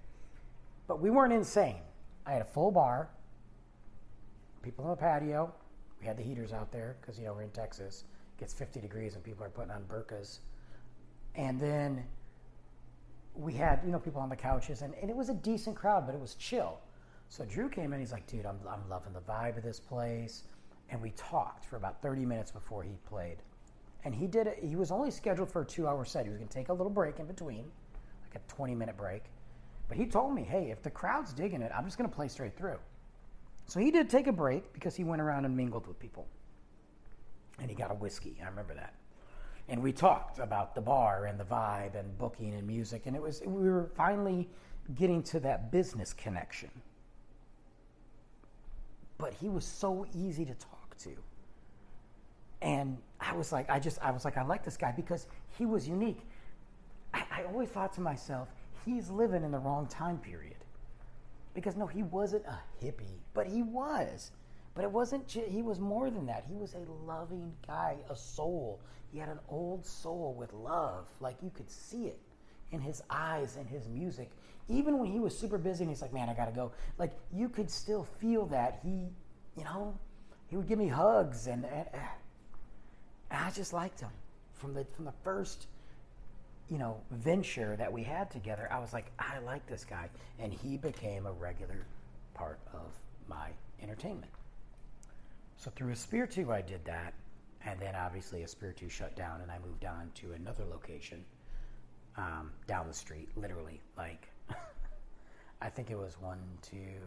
But 0.87 1.01
we 1.01 1.11
weren't 1.11 1.33
insane. 1.33 1.81
I 2.27 2.33
had 2.33 2.43
a 2.43 2.47
full 2.47 2.71
bar, 2.71 3.09
people 4.63 4.85
on 4.85 4.91
the 4.91 4.97
patio. 4.97 5.53
We 6.01 6.07
had 6.07 6.17
the 6.17 6.23
heaters 6.23 6.53
out 6.53 6.71
there 6.71 6.97
because, 7.01 7.19
you 7.19 7.25
know, 7.25 7.33
we're 7.33 7.43
in 7.43 7.51
Texas. 7.51 8.05
It 8.37 8.41
gets 8.41 8.53
50 8.53 8.81
degrees 8.81 9.15
and 9.15 9.25
people 9.25 9.45
are 9.45 9.51
putting 9.51 9.71
on 9.71 9.83
burkas. 9.85 10.39
And 11.37 11.61
then 11.61 12.05
we 13.35 13.53
had, 13.53 13.81
you 13.85 13.91
know, 13.91 13.99
people 13.99 14.21
on 14.21 14.29
the 14.29 14.37
couches, 14.37 14.83
and, 14.83 14.95
and 15.01 15.11
it 15.11 15.17
was 15.17 15.29
a 15.29 15.35
decent 15.35 15.77
crowd, 15.77 16.07
but 16.07 16.15
it 16.15 16.21
was 16.21 16.35
chill. 16.35 16.79
So 17.29 17.45
Droo 17.45 17.69
came 17.69 17.93
in, 17.93 18.01
he's 18.01 18.13
like, 18.13 18.27
dude, 18.27 18.47
I'm, 18.47 18.59
I'm 18.69 18.89
loving 18.89 19.13
the 19.13 19.21
vibe 19.21 19.57
of 19.57 19.65
this 19.65 19.81
place. 19.81 20.45
and 20.91 21.01
we 21.01 21.11
talked 21.11 21.65
for 21.65 21.77
about 21.77 22.01
30 22.03 22.25
minutes 22.25 22.51
before 22.51 22.83
he 22.83 22.93
played. 23.09 23.39
And 24.05 24.15
he 24.15 24.27
did 24.27 24.47
it, 24.47 24.59
he 24.63 24.77
was 24.77 24.91
only 24.91 25.11
scheduled 25.11 25.51
for 25.51 25.63
a 25.63 25.65
two 25.65 25.89
hour 25.89 26.05
set. 26.05 26.25
He 26.25 26.31
was 26.31 26.39
going 26.39 26.49
to 26.49 26.55
take 26.55 26.69
a 26.69 26.73
little 26.73 26.93
break 26.93 27.19
in 27.19 27.27
between, 27.27 27.65
like 28.23 28.35
a 28.37 28.53
20 28.53 28.75
minute 28.75 28.97
break. 28.97 29.25
But 29.89 29.97
he 29.97 30.07
told 30.07 30.35
me, 30.35 30.43
hey, 30.43 30.71
if 30.71 30.83
the 30.83 30.91
crowd's 30.91 31.33
digging 31.33 31.63
it, 31.63 31.73
I'm 31.75 31.85
just 31.85 31.99
going 31.99 32.09
to 32.09 32.15
play 32.15 32.29
straight 32.29 32.57
through. 32.57 32.79
So 33.67 33.81
he 33.81 33.91
did 33.91 34.11
take 34.11 34.27
a 34.27 34.33
break 34.33 34.73
because 34.73 34.95
he 34.95 35.05
went 35.05 35.23
around 35.23 35.45
and 35.47 35.57
mingled 35.57 35.87
with 35.87 35.99
people. 35.99 36.27
And 37.59 37.71
he 37.71 37.75
got 37.75 37.91
a 37.91 37.95
whiskey. 37.95 38.37
I 38.43 38.49
remember 38.49 38.75
that. 38.75 38.95
And 39.69 39.83
we 39.83 39.93
talked 39.93 40.39
about 40.39 40.75
the 40.75 40.81
bar 40.81 41.27
and 41.27 41.41
the 41.41 41.45
vibe 41.45 41.99
and 41.99 42.17
booking 42.19 42.55
and 42.55 42.67
music. 42.67 43.03
And 43.07 43.17
it 43.17 43.23
was, 43.23 43.43
we 43.45 43.71
were 43.71 43.91
finally 43.97 44.49
getting 44.95 45.23
to 45.25 45.41
that 45.41 45.73
business 45.73 46.13
connection. 46.13 46.71
But 49.17 49.33
he 49.33 49.49
was 49.49 49.65
so 49.65 50.07
easy 50.15 50.45
to 50.45 50.55
talk 50.55 50.97
to. 50.99 51.11
And 52.61 52.99
I 53.21 53.35
was 53.35 53.53
like, 53.53 53.71
I 53.71 53.79
just, 53.79 53.99
I 54.03 54.11
was 54.11 54.25
like, 54.25 54.37
I 54.37 54.43
like 54.43 54.65
this 54.65 54.77
guy 54.77 54.93
because 54.95 55.27
he 55.57 55.65
was 55.65 55.89
unique. 55.89 56.21
I, 57.13 57.25
I 57.31 57.45
always 57.45 57.69
thought 57.69 57.93
to 57.95 58.01
myself, 58.01 58.49
he's 58.85 59.09
living 59.11 59.45
in 59.45 59.51
the 59.51 59.59
wrong 59.59 59.87
time 59.87 60.19
period. 60.19 60.57
Because 61.55 61.77
no, 61.77 61.87
he 61.87 62.03
wasn't 62.03 62.45
a 62.47 62.59
hippie, 62.83 63.21
but 63.33 63.47
he 63.47 63.63
was. 63.63 64.33
But 64.75 64.85
it 64.85 64.91
wasn't, 64.91 65.31
he 65.31 65.63
was 65.63 65.79
more 65.79 66.11
than 66.11 66.27
that. 66.27 66.45
He 66.49 66.57
was 66.57 66.75
a 66.75 66.85
loving 67.07 67.53
guy, 67.67 67.97
a 68.11 68.17
soul. 68.17 68.81
He 69.13 69.19
had 69.19 69.29
an 69.29 69.39
old 69.49 69.87
soul 69.87 70.35
with 70.37 70.53
love. 70.53 71.07
Like 71.21 71.37
you 71.43 71.51
could 71.51 71.71
see 71.71 72.07
it 72.07 72.19
in 72.73 72.81
his 72.81 73.03
eyes 73.09 73.57
and 73.57 73.69
his 73.69 73.87
music. 73.89 74.31
Even 74.69 74.99
when 74.99 75.13
he 75.13 75.21
was 75.21 75.37
super 75.37 75.59
busy 75.59 75.85
and 75.85 75.91
he's 75.91 76.03
like, 76.03 76.13
man, 76.13 76.29
I 76.29 76.35
gotta 76.35 76.51
go. 76.51 76.73
Like 76.99 77.13
you 77.33 77.49
could 77.49 77.71
still 77.71 78.09
feel 78.21 78.47
that. 78.47 78.81
He, 78.83 79.09
you 79.57 79.65
know, 79.65 79.97
he 80.49 80.57
would 80.57 80.67
give 80.67 80.79
me 80.79 80.89
hugs 80.89 81.47
and, 81.47 81.65
and, 81.65 81.87
and 83.31 83.45
I 83.45 83.51
just 83.51 83.73
liked 83.73 84.01
him 84.01 84.11
from 84.55 84.75
the 84.75 84.85
from 84.97 85.05
the 85.05 85.13
first 85.23 85.67
you 86.71 86.79
know 86.79 87.01
venture 87.11 87.77
that 87.77 87.93
we 87.93 88.03
had 88.03 88.31
together. 88.31 88.69
I 88.71 88.79
was 88.79 88.93
like, 88.93 89.07
I 89.19 89.39
like 89.41 89.67
this 89.67 89.85
guy, 89.85 90.09
and 90.39 90.53
he 90.53 90.77
became 90.77 91.27
a 91.27 91.33
regular 91.33 91.87
part 92.35 92.59
of 92.73 92.93
my 93.29 93.51
entertainment. 93.83 94.33
So 95.57 95.71
through 95.71 95.93
Espiritu, 95.93 96.53
I 96.53 96.61
did 96.61 96.85
that, 96.85 97.15
and 97.65 97.81
then 97.81 97.95
obviously 97.95 98.43
Espiritu 98.43 98.89
shut 98.89 99.17
down, 99.17 99.41
and 99.41 99.51
I 99.51 99.59
moved 99.67 99.85
on 99.85 100.11
to 100.17 100.33
another 100.33 100.65
location 100.65 101.25
um, 102.17 102.51
down 102.67 102.87
the 102.89 102.95
street, 102.95 103.29
literally 103.37 103.81
like. 103.97 104.29
I 105.61 105.71
think 105.71 105.91
it 105.91 105.97
was 105.97 106.21
one, 106.21 106.41
two, 106.61 107.01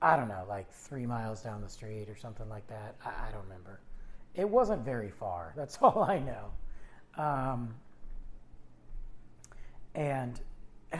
I 0.00 0.16
don't 0.16 0.28
know, 0.28 0.44
like 0.48 0.72
three 0.72 1.04
miles 1.04 1.42
down 1.42 1.60
the 1.60 1.68
street 1.68 2.08
or 2.08 2.16
something 2.16 2.48
like 2.48 2.66
that. 2.68 2.96
I, 3.04 3.28
I 3.28 3.32
don't 3.32 3.42
remember. 3.42 3.80
It 4.34 4.48
wasn't 4.48 4.82
very 4.82 5.10
far. 5.10 5.52
That's 5.56 5.76
all 5.82 6.04
I 6.04 6.18
know. 6.18 7.22
Um, 7.22 7.74
and 9.94 10.40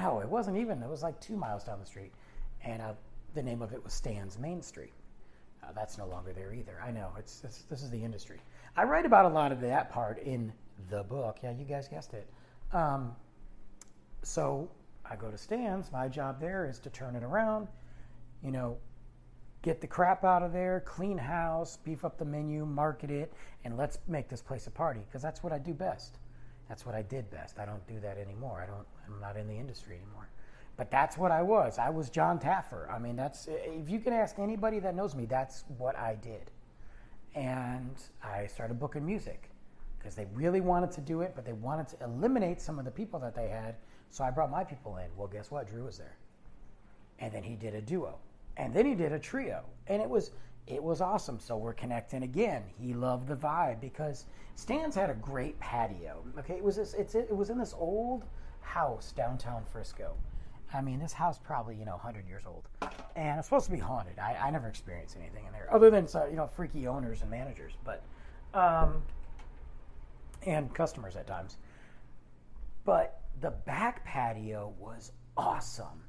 oh, 0.03 0.21
it 0.21 0.29
wasn't 0.29 0.59
even. 0.59 0.83
It 0.83 0.89
was 0.89 1.03
like 1.03 1.19
two 1.21 1.37
miles 1.37 1.65
down 1.65 1.81
the 1.81 1.87
street, 1.87 2.13
and 2.63 2.83
uh, 2.83 2.93
the 3.35 3.43
name 3.43 3.63
of 3.63 3.73
it 3.73 3.83
was 3.83 3.95
Stan's 3.95 4.39
Main 4.39 4.61
Street. 4.61 4.93
Uh, 5.63 5.73
that's 5.75 5.99
no 5.99 6.07
longer 6.07 6.33
there 6.33 6.53
either. 6.55 6.81
I 6.85 6.91
know. 6.91 7.11
It's, 7.19 7.43
it's 7.45 7.63
this 7.63 7.83
is 7.83 7.91
the 7.91 8.03
industry. 8.03 8.41
I 8.77 8.85
write 8.85 9.07
about 9.07 9.25
a 9.25 9.29
lot 9.29 9.53
of 9.53 9.61
that 9.61 9.91
part 9.91 10.19
in 10.19 10.53
the 10.89 11.03
book. 11.03 11.39
Yeah, 11.43 11.53
you 11.53 11.65
guys 11.65 11.89
guessed 11.89 12.15
it. 12.15 12.29
Um, 12.73 13.15
so 14.23 14.71
I 15.05 15.17
go 15.17 15.31
to 15.31 15.39
Stan's. 15.39 15.93
My 15.93 16.09
job 16.09 16.41
there 16.41 16.67
is 16.67 16.79
to 16.81 16.91
turn 16.91 17.17
it 17.17 17.23
around. 17.23 17.69
You 18.43 18.53
know, 18.53 18.79
get 19.63 19.81
the 19.81 19.87
crap 19.87 20.25
out 20.25 20.43
of 20.43 20.53
there, 20.53 20.81
clean 20.87 21.19
house, 21.19 21.77
beef 21.77 22.05
up 22.05 22.19
the 22.19 22.25
menu, 22.25 22.65
market 22.65 23.11
it, 23.11 23.33
and 23.65 23.77
let's 23.77 23.99
make 24.09 24.29
this 24.29 24.41
place 24.41 24.67
a 24.67 24.71
party 24.71 25.01
because 25.07 25.21
that's 25.21 25.43
what 25.43 25.53
I 25.53 25.59
do 25.59 25.75
best. 25.75 26.19
That's 26.69 26.87
what 26.87 26.95
I 26.95 27.03
did 27.03 27.31
best. 27.31 27.59
I 27.59 27.67
don't 27.67 27.87
do 27.87 27.99
that 28.01 28.17
anymore. 28.17 28.63
I 28.63 28.67
don't. 28.67 28.87
I'm 29.07 29.21
not 29.21 29.37
in 29.37 29.49
the 29.49 29.57
industry 29.57 29.97
anymore. 29.97 30.29
But 30.81 30.91
that's 30.91 31.19
what 31.19 31.31
I 31.31 31.43
was. 31.43 31.79
I 31.79 31.91
was 31.91 32.09
Jon 32.09 32.39
Taffer. 32.39 32.91
I 32.91 32.99
mean, 32.99 33.15
that's 33.15 33.49
if 33.51 33.91
you 33.91 34.01
can 34.01 34.15
ask 34.15 34.39
anybody 34.39 34.79
that 34.79 34.97
knows 34.97 35.15
me, 35.15 35.27
that's 35.27 35.65
what 35.77 35.95
I 35.95 36.15
did. 36.15 36.51
And 37.35 37.95
I 38.25 38.47
started 38.47 38.81
booking 38.81 39.05
music 39.05 39.51
because 39.99 40.15
they 40.15 40.27
really 40.33 40.63
wanted 40.63 40.91
to 40.93 41.03
do 41.03 41.21
it, 41.21 41.33
but 41.35 41.45
they 41.45 41.53
wanted 41.53 41.89
to 41.89 42.03
eliminate 42.05 42.63
some 42.63 42.79
of 42.79 42.87
the 42.87 42.91
people 42.91 43.21
that 43.21 43.35
they 43.35 43.49
had. 43.49 43.75
So 44.09 44.25
I 44.25 44.31
brought 44.31 44.51
my 44.51 44.65
people 44.65 44.97
in. 44.97 45.09
Well, 45.19 45.29
guess 45.29 45.51
what? 45.51 45.69
Droo 45.69 45.85
was 45.85 45.99
there, 45.99 46.17
and 47.19 47.31
then 47.31 47.43
he 47.43 47.57
did 47.57 47.75
a 47.75 47.83
duo 47.83 48.19
and 48.57 48.75
then 48.75 48.87
he 48.87 48.95
did 48.95 49.13
a 49.13 49.19
trio, 49.19 49.63
and 49.87 50.03
it 50.03 50.09
was 50.09 50.31
it 50.67 50.83
was 50.83 51.01
awesome. 51.01 51.41
So 51.41 51.57
we're 51.57 51.75
connecting 51.75 52.23
again. 52.23 52.63
He 52.79 52.95
loved 52.95 53.29
the 53.29 53.37
vibe 53.37 53.81
because 53.81 54.25
Stan's 54.55 54.95
had 54.95 55.11
a 55.11 55.15
great 55.15 55.59
patio. 55.61 56.23
Okay, 56.39 56.55
it 56.55 56.65
was 56.65 56.77
this, 56.77 56.95
it's 56.95 57.15
it 57.15 57.35
was 57.35 57.51
in 57.51 57.59
this 57.59 57.75
old 57.77 58.25
house 58.61 59.13
downtown 59.13 59.65
Frisco. 59.71 60.15
I 60.73 60.81
mean, 60.81 61.01
this 61.01 61.13
house 61.13 61.39
probably 61.39 61.77
you 61.77 61.85
know 61.85 61.93
100 61.93 62.27
years 62.29 62.45
old, 62.47 62.69
and 63.17 63.39
it's 63.39 63.49
supposed 63.49 63.67
to 63.67 63.73
be 63.73 63.79
haunted. 63.79 64.19
I, 64.19 64.37
I 64.37 64.51
never 64.51 64.69
experienced 64.69 65.17
anything 65.17 65.45
in 65.47 65.53
there 65.53 65.69
other 65.73 65.91
than 65.91 66.07
you 66.31 66.37
know 66.37 66.47
freaky 66.47 66.87
owners 66.87 67.23
and 67.23 67.31
managers, 67.31 67.73
but 67.85 68.03
um, 68.55 69.03
and 70.47 70.73
customers 70.75 71.17
at 71.17 71.27
times. 71.27 71.57
But 72.85 73.21
the 73.41 73.51
back 73.51 74.05
patio 74.05 74.75
was 74.79 75.13
awesome 75.37 76.05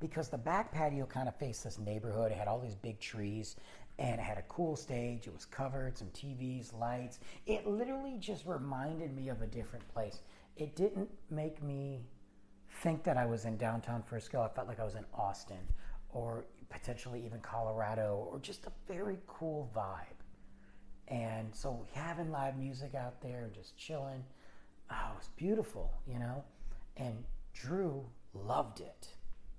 because 0.00 0.28
the 0.28 0.38
back 0.38 0.72
patio 0.72 1.06
kind 1.06 1.28
of 1.28 1.36
faced 1.36 1.64
this 1.64 1.78
neighborhood. 1.78 2.32
It 2.32 2.38
had 2.38 2.48
all 2.48 2.60
these 2.60 2.74
big 2.74 3.00
trees 3.00 3.56
and 3.98 4.20
it 4.20 4.24
had 4.24 4.38
a 4.38 4.42
cool 4.42 4.76
stage. 4.76 5.26
It 5.26 5.32
was 5.32 5.44
covered, 5.44 5.96
some 5.96 6.08
TVs, 6.08 6.78
lights. 6.78 7.20
It 7.46 7.66
literally 7.66 8.16
just 8.18 8.46
reminded 8.46 9.14
me 9.14 9.28
of 9.28 9.42
a 9.42 9.46
different 9.46 9.86
place. 9.92 10.20
It 10.56 10.74
didn't 10.76 11.10
make 11.30 11.62
me 11.62 12.00
think 12.82 13.04
that 13.04 13.16
I 13.16 13.26
was 13.26 13.44
in 13.44 13.56
downtown 13.56 14.02
Frisco. 14.02 14.42
I 14.42 14.48
felt 14.48 14.66
like 14.66 14.80
I 14.80 14.84
was 14.84 14.96
in 14.96 15.04
Austin 15.14 15.60
or 16.10 16.44
potentially 16.68 17.22
even 17.24 17.38
Colorado 17.40 18.28
or 18.30 18.40
just 18.40 18.66
a 18.66 18.72
very 18.92 19.18
cool 19.28 19.70
vibe. 19.74 20.18
And 21.06 21.54
so 21.54 21.86
having 21.94 22.32
live 22.32 22.58
music 22.58 22.94
out 22.94 23.20
there 23.20 23.44
and 23.44 23.54
just 23.54 23.76
chilling, 23.76 24.24
oh, 24.90 25.12
it 25.14 25.18
was 25.18 25.30
beautiful, 25.36 25.92
you 26.08 26.18
know? 26.18 26.42
And 26.96 27.22
Droo 27.54 28.04
loved 28.34 28.80
it. 28.80 29.08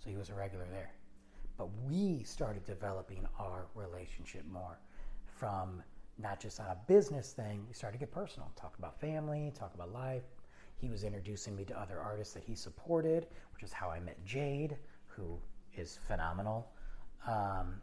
So 0.04 0.10
he 0.10 0.18
was 0.18 0.30
a 0.30 0.34
regular 0.34 0.66
there. 0.70 0.92
But 1.58 1.70
we 1.88 2.24
started 2.24 2.66
developing 2.66 3.26
our 3.40 3.68
relationship 3.74 4.44
more 4.52 4.80
from 5.26 5.82
not 6.18 6.42
just 6.42 6.60
on 6.60 6.68
a 6.68 6.78
business 6.88 7.32
thing, 7.32 7.64
we 7.68 7.74
started 7.74 7.98
to 7.98 8.06
get 8.06 8.12
personal, 8.12 8.52
talk 8.56 8.78
about 8.78 9.00
family, 9.00 9.54
talk 9.58 9.74
about 9.76 9.94
life. 9.94 10.24
He 10.84 10.90
was 10.90 11.04
introducing 11.04 11.56
me 11.56 11.64
to 11.66 11.80
other 11.80 12.00
artists 12.00 12.34
that 12.34 12.44
he 12.44 12.56
supported, 12.56 13.28
which 13.54 13.64
is 13.64 13.72
how 13.72 13.90
I 13.90 14.00
met 14.00 14.24
Jade, 14.26 14.76
who 15.08 15.40
is 15.76 15.98
phenomenal. 16.08 16.68
Um, 17.28 17.82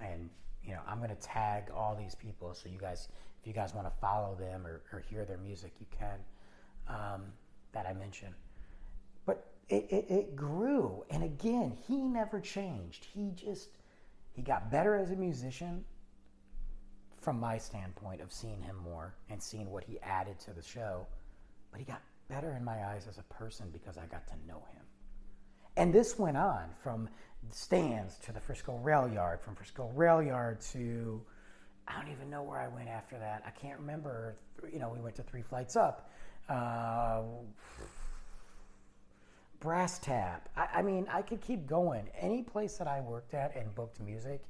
and 0.00 0.30
you 0.64 0.72
know, 0.72 0.80
I'm 0.86 1.00
to 1.00 1.14
tag 1.16 1.64
all 1.74 1.96
these 1.96 2.14
people, 2.14 2.54
so 2.54 2.68
you 2.68 2.78
guys, 2.78 3.08
if 3.40 3.46
you 3.46 3.52
guys 3.52 3.74
want 3.74 3.86
to 3.86 3.92
follow 4.00 4.36
them 4.38 4.66
or, 4.66 4.82
or 4.92 5.00
hear 5.00 5.24
their 5.24 5.38
music, 5.38 5.72
you 5.80 5.86
can. 5.98 6.18
Um, 6.88 7.24
that 7.72 7.86
I 7.86 7.92
mentioned 7.92 8.34
it, 9.70 9.86
it, 9.88 10.06
it 10.10 10.36
grew. 10.36 11.04
And 11.10 11.22
again, 11.22 11.76
he 11.86 11.96
never 11.96 12.40
changed. 12.40 13.06
He 13.14 13.30
just, 13.34 13.70
he 14.32 14.42
got 14.42 14.70
better 14.70 14.96
as 14.96 15.12
a 15.12 15.16
musician 15.16 15.84
from 17.20 17.38
my 17.38 17.56
standpoint 17.56 18.20
of 18.20 18.32
seeing 18.32 18.60
him 18.62 18.76
more 18.76 19.14
and 19.30 19.40
seeing 19.40 19.70
what 19.70 19.84
he 19.84 20.00
added 20.00 20.38
to 20.40 20.52
the 20.52 20.62
show. 20.62 21.06
But 21.70 21.78
he 21.78 21.86
got 21.86 22.02
better 22.30 22.54
in 22.56 22.64
my 22.64 22.86
eyes 22.86 23.06
as 23.08 23.18
a 23.18 23.22
person 23.24 23.68
because 23.72 23.98
I 23.98 24.06
got 24.06 24.26
to 24.28 24.34
know 24.46 24.62
him. 24.72 24.82
And 25.76 25.92
this 25.92 26.18
went 26.18 26.36
on 26.36 26.70
from 26.82 27.08
Stan's 27.50 28.16
to 28.24 28.32
the 28.32 28.40
Frisco 28.40 28.76
Rail 28.76 29.08
Yard, 29.12 29.40
from 29.40 29.54
Frisco 29.54 29.90
Rail 29.94 30.22
Yard 30.22 30.60
to, 30.72 31.20
I 31.88 32.00
don't 32.00 32.10
even 32.10 32.30
know 32.30 32.42
where 32.42 32.58
I 32.58 32.68
went 32.68 32.88
after 32.88 33.18
that. 33.18 33.42
I 33.46 33.50
can't 33.50 33.78
remember. 33.78 34.36
You 34.72 34.78
know, 34.78 34.88
we 34.88 35.00
went 35.00 35.16
to 35.16 35.22
Three 35.22 35.42
Flights 35.42 35.76
Up. 35.76 36.10
Uh, 36.48 37.22
Brass 39.60 39.98
Tap. 39.98 40.48
I, 40.56 40.68
I, 40.76 40.82
mean, 40.82 41.06
I 41.12 41.22
could 41.22 41.40
keep 41.40 41.66
going. 41.66 42.08
Any 42.18 42.42
place 42.42 42.78
that 42.78 42.86
I 42.86 43.00
worked 43.00 43.34
at 43.34 43.54
and 43.56 43.74
booked 43.74 44.00
music, 44.00 44.42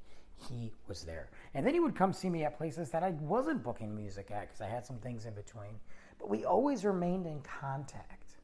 he 0.48 0.72
was 0.88 1.02
there. 1.02 1.30
And 1.54 1.66
then 1.66 1.74
he 1.74 1.80
would 1.80 1.94
come 1.94 2.12
see 2.12 2.30
me 2.30 2.44
at 2.44 2.56
places 2.56 2.90
that 2.90 3.02
I 3.02 3.10
wasn't 3.10 3.62
booking 3.62 3.94
music 3.94 4.30
at 4.30 4.48
because 4.48 4.60
I 4.60 4.68
had 4.68 4.84
some 4.86 4.98
things 4.98 5.26
in 5.26 5.34
between. 5.34 5.78
But 6.18 6.30
we 6.30 6.44
always 6.44 6.84
remained 6.84 7.26
in 7.26 7.40
contact. 7.42 8.36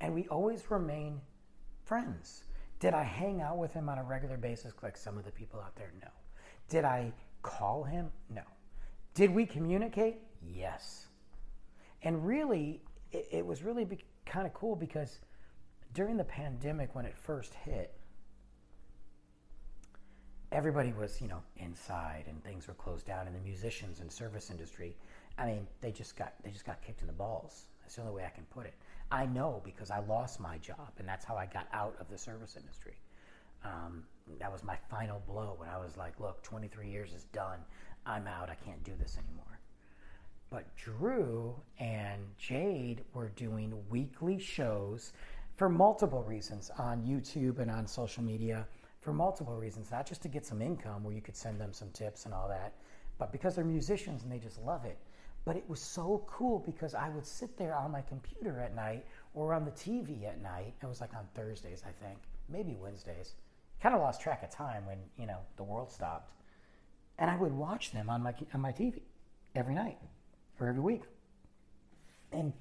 And 0.00 0.14
we 0.14 0.26
always 0.28 0.70
remain 0.70 1.20
friends. 1.84 2.44
Did 2.78 2.94
I 2.94 3.02
hang 3.02 3.42
out 3.42 3.58
with 3.58 3.72
him 3.72 3.88
on 3.88 3.98
a 3.98 4.04
regular 4.04 4.38
basis 4.38 4.72
like 4.82 4.96
some 4.96 5.18
of 5.18 5.24
the 5.24 5.30
people 5.30 5.60
out 5.60 5.76
there? 5.76 5.92
No. 6.00 6.08
Did 6.68 6.84
I 6.84 7.12
call 7.42 7.84
him? 7.84 8.10
No. 8.34 8.42
Did 9.14 9.34
we 9.34 9.44
communicate? 9.44 10.18
Yes. 10.42 11.06
And 12.02 12.26
really, 12.26 12.80
it, 13.12 13.28
it 13.30 13.46
was 13.46 13.62
really 13.62 13.84
be- 13.84 14.04
kind 14.24 14.46
of 14.46 14.54
cool 14.54 14.76
because 14.76 15.18
during 15.92 16.16
the 16.16 16.24
pandemic 16.24 16.94
when 16.94 17.04
it 17.04 17.16
first 17.16 17.52
hit, 17.54 17.99
everybody 20.52 20.92
was, 20.92 21.20
you 21.20 21.28
know, 21.28 21.42
inside 21.56 22.24
and 22.28 22.42
things 22.42 22.66
were 22.66 22.74
closed 22.74 23.06
down 23.06 23.26
and 23.26 23.34
the 23.34 23.40
musicians 23.40 24.00
and 24.00 24.10
service 24.10 24.50
industry, 24.50 24.96
I 25.38 25.46
mean, 25.46 25.66
they 25.80 25.92
just 25.92 26.16
got 26.16 26.34
they 26.42 26.50
just 26.50 26.66
got 26.66 26.82
kicked 26.82 27.00
in 27.00 27.06
the 27.06 27.12
balls. 27.12 27.66
That's 27.82 27.96
the 27.96 28.02
only 28.02 28.14
way 28.14 28.24
I 28.24 28.30
can 28.30 28.44
put 28.44 28.66
it. 28.66 28.74
I 29.10 29.26
know 29.26 29.60
because 29.64 29.90
I 29.90 30.00
lost 30.00 30.40
my 30.40 30.58
job 30.58 30.92
and 30.98 31.08
that's 31.08 31.24
how 31.24 31.36
I 31.36 31.46
got 31.46 31.66
out 31.72 31.96
of 32.00 32.08
the 32.08 32.18
service 32.18 32.56
industry. 32.56 32.94
Um, 33.64 34.04
that 34.38 34.50
was 34.50 34.62
my 34.64 34.76
final 34.90 35.22
blow 35.26 35.54
when 35.58 35.68
I 35.68 35.78
was 35.78 35.96
like, 35.96 36.18
look, 36.20 36.42
23 36.42 36.88
years 36.88 37.12
is 37.12 37.24
done. 37.24 37.58
I'm 38.06 38.26
out. 38.26 38.48
I 38.48 38.54
can't 38.54 38.82
do 38.84 38.92
this 38.98 39.18
anymore. 39.18 39.60
But 40.50 40.64
Droo 40.76 41.54
and 41.78 42.22
Jade 42.38 43.02
were 43.12 43.28
doing 43.30 43.72
weekly 43.88 44.38
shows 44.38 45.12
for 45.56 45.68
multiple 45.68 46.22
reasons 46.22 46.70
on 46.78 47.02
YouTube 47.02 47.58
and 47.58 47.70
on 47.70 47.86
social 47.86 48.22
media 48.22 48.66
for 49.00 49.12
multiple 49.12 49.56
reasons, 49.56 49.90
not 49.90 50.06
just 50.06 50.22
to 50.22 50.28
get 50.28 50.44
some 50.44 50.60
income 50.60 51.02
where 51.02 51.14
you 51.14 51.22
could 51.22 51.36
send 51.36 51.60
them 51.60 51.72
some 51.72 51.90
tips 51.90 52.26
and 52.26 52.34
all 52.34 52.48
that, 52.48 52.74
but 53.18 53.32
because 53.32 53.54
they're 53.54 53.64
musicians 53.64 54.22
and 54.22 54.30
they 54.30 54.38
just 54.38 54.58
love 54.58 54.84
it. 54.84 54.98
But 55.44 55.56
it 55.56 55.64
was 55.68 55.80
so 55.80 56.22
cool 56.26 56.58
because 56.58 56.94
I 56.94 57.08
would 57.08 57.26
sit 57.26 57.56
there 57.56 57.74
on 57.74 57.90
my 57.90 58.02
computer 58.02 58.60
at 58.60 58.74
night 58.74 59.06
or 59.34 59.54
on 59.54 59.64
the 59.64 59.70
TV 59.70 60.26
at 60.26 60.42
night. 60.42 60.74
It 60.82 60.86
was 60.86 61.00
like 61.00 61.14
on 61.14 61.26
Thursdays, 61.34 61.82
I 61.86 62.04
think, 62.04 62.18
maybe 62.48 62.76
Wednesdays. 62.78 63.34
Kind 63.82 63.94
of 63.94 64.02
lost 64.02 64.20
track 64.20 64.42
of 64.42 64.50
time 64.50 64.84
when 64.84 64.98
you 65.18 65.26
know 65.26 65.38
the 65.56 65.62
world 65.62 65.90
stopped, 65.90 66.32
and 67.18 67.30
I 67.30 67.36
would 67.36 67.52
watch 67.52 67.92
them 67.92 68.10
on 68.10 68.22
my 68.22 68.34
on 68.52 68.60
my 68.60 68.72
TV 68.72 69.00
every 69.54 69.74
night 69.74 69.96
or 70.60 70.68
every 70.68 70.82
week, 70.82 71.04
and 72.30 72.52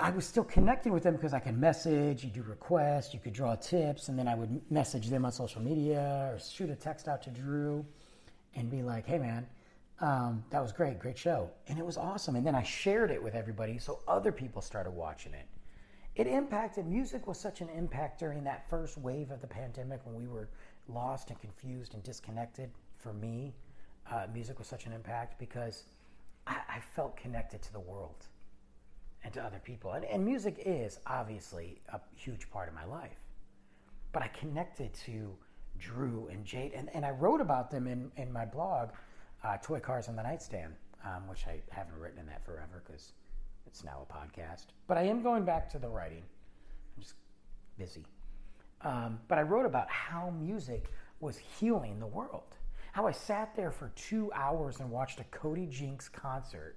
I 0.00 0.10
was 0.10 0.26
still 0.26 0.44
connected 0.44 0.92
with 0.92 1.02
them 1.02 1.14
because 1.14 1.34
I 1.34 1.38
could 1.38 1.58
message, 1.58 2.24
you 2.24 2.30
do 2.30 2.42
requests, 2.42 3.12
you 3.12 3.20
could 3.20 3.32
draw 3.32 3.54
tips, 3.54 4.08
and 4.08 4.18
then 4.18 4.28
I 4.28 4.34
would 4.34 4.60
message 4.70 5.08
them 5.08 5.24
on 5.24 5.32
social 5.32 5.60
media 5.60 6.30
or 6.32 6.38
shoot 6.38 6.70
a 6.70 6.74
text 6.74 7.08
out 7.08 7.22
to 7.22 7.30
Droo 7.30 7.84
and 8.54 8.70
be 8.70 8.82
like, 8.82 9.06
hey 9.06 9.18
man, 9.18 9.46
um, 10.00 10.44
that 10.50 10.60
was 10.60 10.72
great, 10.72 10.98
great 10.98 11.18
show. 11.18 11.50
And 11.68 11.78
it 11.78 11.86
was 11.86 11.96
awesome. 11.96 12.36
And 12.36 12.46
then 12.46 12.54
I 12.54 12.62
shared 12.62 13.10
it 13.10 13.22
with 13.22 13.34
everybody 13.34 13.78
so 13.78 14.00
other 14.08 14.32
people 14.32 14.62
started 14.62 14.90
watching 14.90 15.32
it. 15.32 15.46
It 16.14 16.26
impacted, 16.26 16.86
music 16.86 17.26
was 17.26 17.38
such 17.38 17.60
an 17.60 17.68
impact 17.70 18.20
during 18.20 18.44
that 18.44 18.68
first 18.68 18.98
wave 18.98 19.30
of 19.30 19.40
the 19.40 19.46
pandemic 19.46 20.00
when 20.04 20.14
we 20.14 20.26
were 20.26 20.48
lost 20.88 21.30
and 21.30 21.40
confused 21.40 21.94
and 21.94 22.02
disconnected. 22.02 22.70
For 22.98 23.12
me, 23.12 23.54
uh, 24.10 24.26
music 24.32 24.58
was 24.58 24.68
such 24.68 24.86
an 24.86 24.92
impact 24.92 25.38
because 25.38 25.84
I, 26.46 26.56
I 26.68 26.80
felt 26.80 27.16
connected 27.16 27.62
to 27.62 27.72
the 27.72 27.80
world 27.80 28.26
and 29.24 29.32
to 29.34 29.42
other 29.42 29.60
people. 29.62 29.92
And, 29.92 30.04
and 30.04 30.24
music 30.24 30.62
is 30.64 30.98
obviously 31.06 31.80
a 31.92 32.00
huge 32.16 32.50
part 32.50 32.68
of 32.68 32.74
my 32.74 32.84
life. 32.84 33.18
But 34.12 34.22
I 34.22 34.28
connected 34.28 34.92
to 35.06 35.34
Droo 35.78 36.28
and 36.30 36.44
Jade, 36.44 36.72
and, 36.74 36.88
and 36.94 37.04
I 37.04 37.10
wrote 37.10 37.40
about 37.40 37.70
them 37.70 37.86
in, 37.86 38.10
in 38.16 38.32
my 38.32 38.44
blog, 38.44 38.90
uh, 39.42 39.56
Toy 39.62 39.80
Cars 39.80 40.08
on 40.08 40.16
the 40.16 40.22
Nightstand, 40.22 40.74
um, 41.04 41.26
which 41.28 41.46
I 41.46 41.60
haven't 41.70 41.98
written 41.98 42.18
in 42.18 42.26
that 42.26 42.44
forever 42.44 42.82
because 42.86 43.12
it's 43.66 43.84
now 43.84 44.06
a 44.08 44.12
podcast. 44.12 44.66
But 44.86 44.98
I 44.98 45.02
am 45.02 45.22
going 45.22 45.44
back 45.44 45.68
to 45.70 45.78
the 45.78 45.88
writing. 45.88 46.22
I'm 46.96 47.02
just 47.02 47.14
busy. 47.78 48.04
Um, 48.82 49.18
but 49.28 49.38
I 49.38 49.42
wrote 49.42 49.66
about 49.66 49.88
how 49.88 50.30
music 50.30 50.90
was 51.20 51.38
healing 51.38 51.98
the 51.98 52.06
world. 52.06 52.56
How 52.92 53.06
I 53.06 53.12
sat 53.12 53.56
there 53.56 53.70
for 53.70 53.90
two 53.96 54.30
hours 54.34 54.80
and 54.80 54.90
watched 54.90 55.20
a 55.20 55.24
Cody 55.24 55.66
Jinks 55.66 56.08
concert 56.08 56.76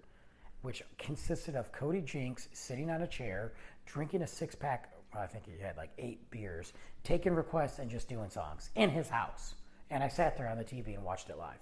which 0.66 0.82
consisted 0.98 1.56
of 1.56 1.72
Cody 1.72 2.02
Jinks 2.02 2.50
sitting 2.52 2.90
on 2.90 3.04
a 3.04 3.08
chair, 3.08 3.54
drinking 3.86 4.24
a 4.24 4.28
six 4.28 4.56
pack, 4.56 4.92
I 5.16 5.28
think 5.28 5.46
he 5.46 5.64
had 5.64 5.78
like 5.78 5.92
eight 6.00 6.30
beers, 6.32 6.74
taking 7.04 7.36
requests 7.36 7.78
and 7.78 7.88
just 7.90 8.10
doing 8.10 8.32
songs 8.32 8.72
in 8.76 8.90
his 8.90 9.08
house. 9.08 9.54
And 9.92 10.04
I 10.04 10.08
sat 10.08 10.36
there 10.36 10.50
on 10.50 10.58
the 10.58 10.64
TV 10.64 10.96
and 10.96 11.04
watched 11.04 11.30
it 11.30 11.38
live 11.38 11.60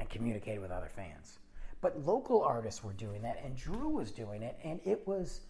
and 0.00 0.10
communicated 0.10 0.60
with 0.60 0.72
other 0.72 0.90
fans. 0.94 1.38
But 1.80 2.04
local 2.04 2.42
artists 2.42 2.82
were 2.82 2.94
doing 2.94 3.22
that, 3.22 3.40
and 3.44 3.56
Droo 3.56 3.88
was 3.88 4.10
doing 4.10 4.42
it, 4.42 4.58
and 4.64 4.80
it 4.84 5.06
was 5.06 5.42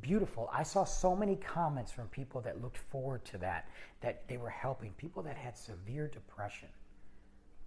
beautiful. 0.00 0.48
I 0.52 0.62
saw 0.62 0.84
so 0.84 1.14
many 1.14 1.36
comments 1.36 1.92
from 1.92 2.08
people 2.08 2.40
that 2.40 2.62
looked 2.62 2.78
forward 2.78 3.26
to 3.26 3.38
that, 3.38 3.68
that 4.00 4.26
they 4.26 4.38
were 4.38 4.48
helping 4.48 4.92
people 4.92 5.22
that 5.24 5.36
had 5.36 5.54
severe 5.54 6.08
depression 6.08 6.70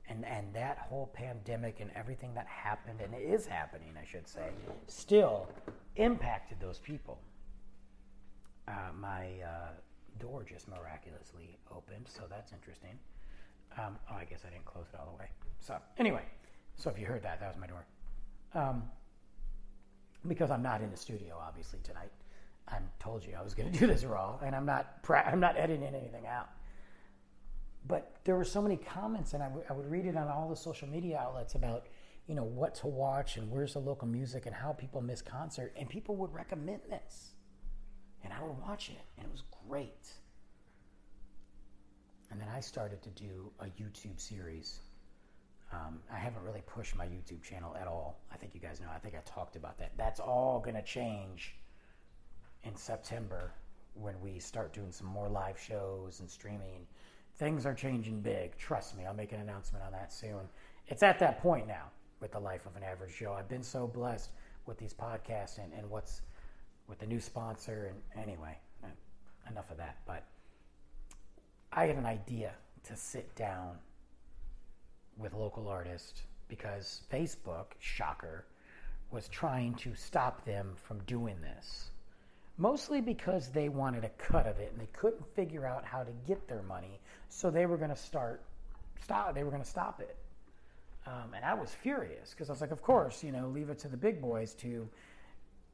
and 0.09 0.25
and 0.25 0.53
that 0.53 0.77
whole 0.77 1.09
pandemic 1.13 1.79
and 1.79 1.89
everything 1.95 2.33
that 2.35 2.47
happened 2.47 2.99
and 3.01 3.13
is 3.15 3.45
happening, 3.45 3.93
I 4.01 4.05
should 4.05 4.27
say, 4.27 4.49
still 4.87 5.47
impacted 5.95 6.59
those 6.59 6.79
people. 6.79 7.19
Uh, 8.67 8.91
my 8.99 9.27
uh, 9.45 9.69
door 10.19 10.45
just 10.47 10.67
miraculously 10.67 11.57
opened, 11.71 12.07
so 12.07 12.23
that's 12.29 12.51
interesting. 12.51 12.97
Um, 13.77 13.97
oh, 14.11 14.15
I 14.15 14.25
guess 14.25 14.41
I 14.45 14.49
didn't 14.49 14.65
close 14.65 14.85
it 14.93 14.99
all 14.99 15.11
the 15.11 15.19
way. 15.19 15.29
So 15.59 15.77
anyway, 15.97 16.23
so 16.75 16.89
if 16.89 16.99
you 16.99 17.05
heard 17.05 17.23
that, 17.23 17.39
that 17.39 17.47
was 17.47 17.57
my 17.57 17.67
door. 17.67 17.85
Um, 18.53 18.83
because 20.27 20.51
I'm 20.51 20.61
not 20.61 20.81
in 20.81 20.91
the 20.91 20.97
studio, 20.97 21.37
obviously 21.41 21.79
tonight. 21.83 22.11
I 22.67 22.77
told 22.99 23.25
you 23.25 23.33
I 23.37 23.43
was 23.43 23.53
going 23.53 23.71
to 23.71 23.79
do 23.79 23.87
this 23.87 24.03
raw, 24.03 24.37
and 24.43 24.55
I'm 24.55 24.65
not. 24.65 25.03
Pra- 25.03 25.27
I'm 25.29 25.39
not 25.39 25.57
editing 25.57 25.83
anything 25.83 26.25
out 26.27 26.49
but 27.87 28.15
there 28.23 28.35
were 28.35 28.45
so 28.45 28.61
many 28.61 28.77
comments, 28.77 29.33
and 29.33 29.43
I, 29.43 29.47
w- 29.47 29.65
I 29.69 29.73
would 29.73 29.89
read 29.89 30.05
it 30.05 30.15
on 30.15 30.27
all 30.27 30.49
the 30.49 30.55
social 30.55 30.87
media 30.87 31.17
outlets 31.19 31.55
about, 31.55 31.87
you 32.27 32.35
know, 32.35 32.43
what 32.43 32.75
to 32.75 32.87
watch 32.87 33.37
and 33.37 33.51
where's 33.51 33.73
the 33.73 33.79
local 33.79 34.07
music 34.07 34.45
and 34.45 34.55
how 34.55 34.71
people 34.71 35.01
miss 35.01 35.21
concert, 35.21 35.73
and 35.77 35.89
people 35.89 36.15
would 36.17 36.33
recommend 36.33 36.81
this, 36.89 37.31
and 38.23 38.31
I 38.31 38.41
would 38.41 38.57
watch 38.61 38.89
it, 38.89 39.01
and 39.17 39.25
it 39.25 39.31
was 39.31 39.43
great. 39.67 40.07
And 42.31 42.39
then 42.39 42.47
I 42.49 42.61
started 42.61 43.01
to 43.03 43.09
do 43.09 43.51
a 43.59 43.65
YouTube 43.65 44.19
series. 44.19 44.79
Um, 45.71 45.99
I 46.11 46.17
haven't 46.17 46.43
really 46.43 46.63
pushed 46.65 46.95
my 46.95 47.05
YouTube 47.05 47.43
channel 47.43 47.75
at 47.79 47.87
all. 47.87 48.21
I 48.31 48.37
think 48.37 48.55
you 48.55 48.59
guys 48.59 48.79
know. 48.79 48.87
I 48.93 48.99
think 48.99 49.13
I 49.15 49.21
talked 49.25 49.55
about 49.55 49.77
that. 49.79 49.91
That's 49.97 50.19
all 50.19 50.59
going 50.59 50.75
to 50.75 50.81
change 50.81 51.55
in 52.63 52.75
September 52.75 53.51
when 53.93 54.19
we 54.21 54.39
start 54.39 54.73
doing 54.73 54.91
some 54.91 55.07
more 55.07 55.29
live 55.29 55.59
shows 55.59 56.21
and 56.21 56.29
streaming 56.29 56.87
things 57.37 57.65
are 57.65 57.73
changing 57.73 58.21
big. 58.21 58.57
Trust 58.57 58.97
me, 58.97 59.05
I'll 59.05 59.13
make 59.13 59.31
an 59.31 59.41
announcement 59.41 59.83
on 59.83 59.91
that 59.91 60.13
soon. 60.13 60.41
It's 60.87 61.03
at 61.03 61.19
that 61.19 61.41
point 61.41 61.67
now 61.67 61.85
with 62.19 62.31
the 62.31 62.39
life 62.39 62.65
of 62.65 62.75
an 62.75 62.83
average 62.83 63.17
Joe. 63.17 63.33
I've 63.33 63.49
been 63.49 63.63
so 63.63 63.87
blessed 63.87 64.31
with 64.65 64.77
these 64.77 64.93
podcasts 64.93 65.57
and, 65.57 65.73
and 65.73 65.89
what's 65.89 66.21
with 66.87 66.99
the 66.99 67.05
new 67.05 67.19
sponsor. 67.19 67.91
And 67.91 68.23
anyway, 68.23 68.57
uh, 68.83 68.87
enough 69.49 69.71
of 69.71 69.77
that. 69.77 69.97
But 70.05 70.25
I 71.71 71.85
had 71.85 71.95
an 71.95 72.05
idea 72.05 72.53
to 72.83 72.95
sit 72.95 73.35
down 73.35 73.77
with 75.17 75.33
local 75.33 75.67
artists 75.67 76.23
because 76.47 77.01
Facebook, 77.11 77.67
shocker, 77.79 78.45
was 79.11 79.27
trying 79.27 79.73
to 79.75 79.95
stop 79.95 80.43
them 80.45 80.73
from 80.75 80.99
doing 81.05 81.37
this 81.41 81.91
mostly 82.57 83.01
because 83.01 83.49
they 83.49 83.69
wanted 83.69 84.03
a 84.03 84.09
cut 84.09 84.47
of 84.47 84.59
it 84.59 84.71
and 84.71 84.79
they 84.79 84.89
couldn't 84.93 85.25
figure 85.35 85.65
out 85.65 85.85
how 85.85 86.03
to 86.03 86.11
get 86.27 86.47
their 86.47 86.61
money. 86.63 86.99
So 87.29 87.49
they 87.49 87.65
were 87.65 87.77
going 87.77 87.89
to 87.89 87.95
start 87.95 88.43
stop. 89.03 89.35
They 89.35 89.43
were 89.43 89.51
going 89.51 89.63
to 89.63 89.69
stop 89.69 89.99
it. 89.99 90.15
Um, 91.05 91.33
and 91.35 91.43
I 91.43 91.53
was 91.53 91.71
furious 91.71 92.29
because 92.29 92.49
I 92.49 92.53
was 92.53 92.61
like, 92.61 92.71
of 92.71 92.81
course, 92.81 93.23
you 93.23 93.31
know, 93.31 93.47
leave 93.49 93.69
it 93.69 93.79
to 93.79 93.89
the 93.89 93.97
big 93.97 94.21
boys 94.21 94.53
to 94.55 94.87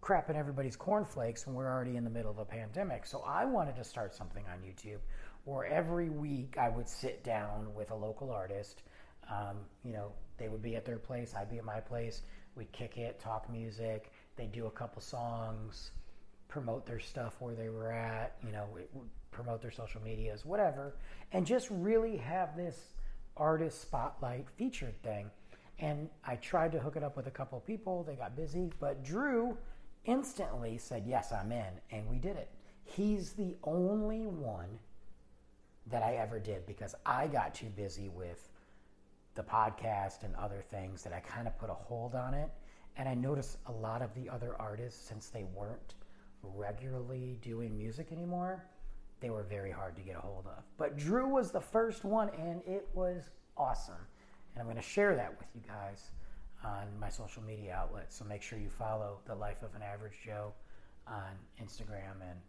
crap 0.01 0.29
in 0.29 0.35
everybody's 0.35 0.75
cornflakes 0.75 1.45
when 1.45 1.55
we're 1.55 1.67
already 1.67 1.97
in 1.97 2.03
the 2.03 2.09
middle 2.09 2.31
of 2.31 2.39
a 2.39 2.45
pandemic. 2.45 3.05
So 3.05 3.23
I 3.27 3.45
wanted 3.45 3.75
to 3.75 3.83
start 3.83 4.15
something 4.15 4.43
on 4.51 4.59
YouTube 4.59 4.99
where 5.43 5.65
every 5.65 6.09
week 6.09 6.55
I 6.59 6.69
would 6.69 6.87
sit 6.87 7.23
down 7.23 7.73
with 7.75 7.91
a 7.91 7.95
local 7.95 8.31
artist. 8.31 8.81
Um, 9.29 9.57
you 9.83 9.93
know, 9.93 10.11
they 10.37 10.47
would 10.47 10.63
be 10.63 10.75
at 10.75 10.85
their 10.85 10.97
place, 10.97 11.35
I'd 11.37 11.49
be 11.49 11.57
at 11.59 11.65
my 11.65 11.79
place. 11.79 12.21
We'd 12.55 12.71
kick 12.71 12.97
it, 12.97 13.19
talk 13.19 13.49
music. 13.51 14.11
They'd 14.35 14.51
do 14.51 14.65
a 14.65 14.71
couple 14.71 15.01
songs 15.01 15.91
promote 16.49 16.85
their 16.85 16.99
stuff 16.99 17.35
where 17.39 17.53
they 17.53 17.69
were 17.69 17.91
at, 17.91 18.35
you 18.45 18.51
know, 18.51 18.65
promote 19.31 19.61
their 19.61 19.71
social 19.71 20.01
medias, 20.01 20.43
whatever, 20.43 20.95
and 21.31 21.45
just 21.45 21.69
really 21.69 22.17
have 22.17 22.57
this 22.57 22.93
artist 23.37 23.81
spotlight 23.81 24.45
featured 24.57 25.01
thing. 25.01 25.29
And 25.77 26.09
I 26.25 26.35
tried 26.35 26.73
to 26.73 26.79
hook 26.79 26.97
it 26.97 27.03
up 27.03 27.15
with 27.15 27.27
a 27.27 27.31
couple 27.31 27.57
of 27.57 27.65
people. 27.65 28.03
They 28.03 28.15
got 28.15 28.35
busy, 28.35 28.69
but 28.81 29.03
Droo 29.03 29.55
instantly 30.03 30.77
said, 30.77 31.05
Yes, 31.07 31.31
I'm 31.31 31.51
in. 31.53 31.71
And 31.91 32.09
we 32.09 32.17
did 32.17 32.35
it. 32.35 32.49
He's 32.83 33.33
the 33.33 33.55
only 33.63 34.25
one 34.25 34.79
that 35.87 36.03
I 36.03 36.15
ever 36.15 36.39
did 36.39 36.65
because 36.65 36.95
I 37.05 37.27
got 37.27 37.53
too 37.53 37.69
busy 37.75 38.09
with 38.09 38.49
the 39.35 39.43
podcast 39.43 40.23
and 40.23 40.35
other 40.35 40.63
things 40.69 41.03
that 41.03 41.13
I 41.13 41.19
kind 41.19 41.47
of 41.47 41.57
put 41.57 41.69
a 41.69 41.73
hold 41.73 42.15
on 42.15 42.33
it. 42.33 42.49
And 42.97 43.07
I 43.07 43.13
noticed 43.13 43.57
a 43.67 43.71
lot 43.71 44.01
of 44.01 44.13
the 44.15 44.29
other 44.29 44.55
artists, 44.59 45.07
since 45.07 45.29
they 45.29 45.45
weren't 45.55 45.93
regularly 46.43 47.37
doing 47.41 47.77
music 47.77 48.11
anymore, 48.11 48.63
they 49.19 49.29
were 49.29 49.43
very 49.43 49.71
hard 49.71 49.95
to 49.97 50.01
get 50.01 50.15
a 50.15 50.19
hold 50.19 50.45
of. 50.45 50.63
But 50.77 50.97
Droo 50.97 51.27
was 51.27 51.51
the 51.51 51.59
first 51.61 52.03
one, 52.05 52.29
and 52.37 52.61
it 52.65 52.87
was 52.93 53.29
awesome. 53.57 53.95
And 54.53 54.61
I'm 54.61 54.65
going 54.65 54.77
to 54.77 54.81
share 54.81 55.15
that 55.15 55.37
with 55.37 55.47
you 55.53 55.61
guys 55.67 56.11
on 56.63 56.87
my 56.99 57.09
social 57.09 57.43
media 57.43 57.75
outlets. 57.75 58.15
So 58.17 58.25
make 58.25 58.41
sure 58.41 58.57
you 58.57 58.69
follow 58.69 59.19
The 59.25 59.35
Life 59.35 59.61
of 59.63 59.75
an 59.75 59.81
Average 59.81 60.19
Joe 60.25 60.53
on 61.07 61.31
Instagram 61.61 62.21
and 62.21 62.39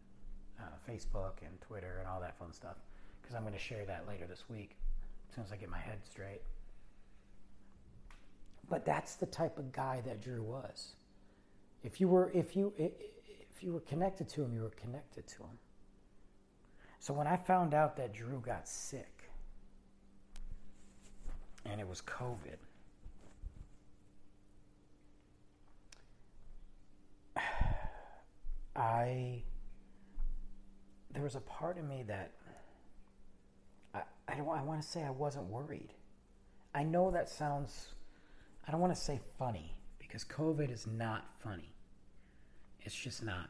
uh, 0.60 0.62
Facebook 0.88 1.42
and 1.42 1.60
Twitter 1.60 1.96
and 1.98 2.08
all 2.08 2.20
that 2.20 2.38
fun 2.38 2.52
stuff. 2.52 2.76
because 3.20 3.34
I'm 3.36 3.42
going 3.42 3.54
to 3.54 3.60
share 3.60 3.84
that 3.86 4.06
later 4.08 4.26
this 4.26 4.44
week 4.48 4.76
as 5.28 5.34
soon 5.34 5.44
as 5.44 5.52
I 5.52 5.56
get 5.56 5.68
my 5.68 5.78
head 5.78 5.98
straight. 6.04 6.42
But 8.68 8.84
that's 8.84 9.16
the 9.16 9.26
type 9.26 9.58
of 9.58 9.72
guy 9.72 10.02
that 10.06 10.20
Droo 10.20 10.42
was. 10.42 10.94
If 11.82 12.00
you 12.00 12.08
were 12.08 12.30
if 12.34 12.56
you 12.56 12.72
if 13.60 13.64
you 13.64 13.74
were 13.74 13.80
connected 13.80 14.26
to 14.26 14.42
him, 14.42 14.54
you 14.54 14.62
were 14.62 14.70
connected 14.70 15.26
to 15.26 15.42
him. 15.42 15.58
So 16.98 17.12
when 17.12 17.26
I 17.26 17.36
found 17.36 17.74
out 17.74 17.94
that 17.98 18.14
Droo 18.14 18.40
got 18.42 18.66
sick 18.66 19.30
and 21.66 21.78
it 21.78 21.86
was 21.86 22.00
COVID, 22.00 22.56
I 28.76 29.42
there 31.12 31.22
was 31.22 31.34
a 31.34 31.40
part 31.40 31.76
of 31.76 31.84
me 31.84 32.02
that 32.08 32.32
I 33.94 34.00
I 34.26 34.36
don't 34.36 34.48
I 34.48 34.62
want 34.62 34.80
to 34.80 34.88
say 34.88 35.02
I 35.02 35.10
wasn't 35.10 35.44
worried. 35.44 35.92
I 36.74 36.82
know 36.82 37.10
that 37.10 37.28
sounds 37.28 37.88
I 38.66 38.70
don't 38.70 38.80
want 38.80 38.94
to 38.94 39.00
say 39.00 39.20
funny 39.38 39.76
because 39.98 40.24
COVID 40.24 40.72
is 40.72 40.86
not 40.86 41.26
funny. 41.44 41.74
It's 42.82 42.94
just 42.94 43.22
not. 43.22 43.48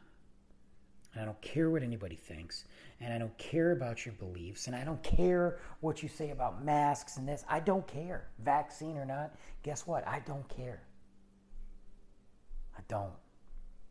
And 1.12 1.22
I 1.22 1.24
don't 1.24 1.40
care 1.42 1.70
what 1.70 1.82
anybody 1.82 2.14
thinks, 2.14 2.64
and 3.00 3.12
I 3.12 3.18
don't 3.18 3.36
care 3.36 3.72
about 3.72 4.06
your 4.06 4.14
beliefs, 4.14 4.68
and 4.68 4.76
I 4.76 4.84
don't 4.84 5.02
care 5.02 5.58
what 5.80 6.02
you 6.04 6.08
say 6.08 6.30
about 6.30 6.64
masks 6.64 7.16
and 7.16 7.28
this. 7.28 7.44
I 7.48 7.58
don't 7.58 7.86
care, 7.86 8.28
vaccine 8.44 8.96
or 8.96 9.04
not. 9.04 9.34
Guess 9.64 9.86
what? 9.88 10.06
I 10.06 10.20
don't 10.20 10.48
care. 10.48 10.82
I 12.78 12.82
don't. 12.86 13.12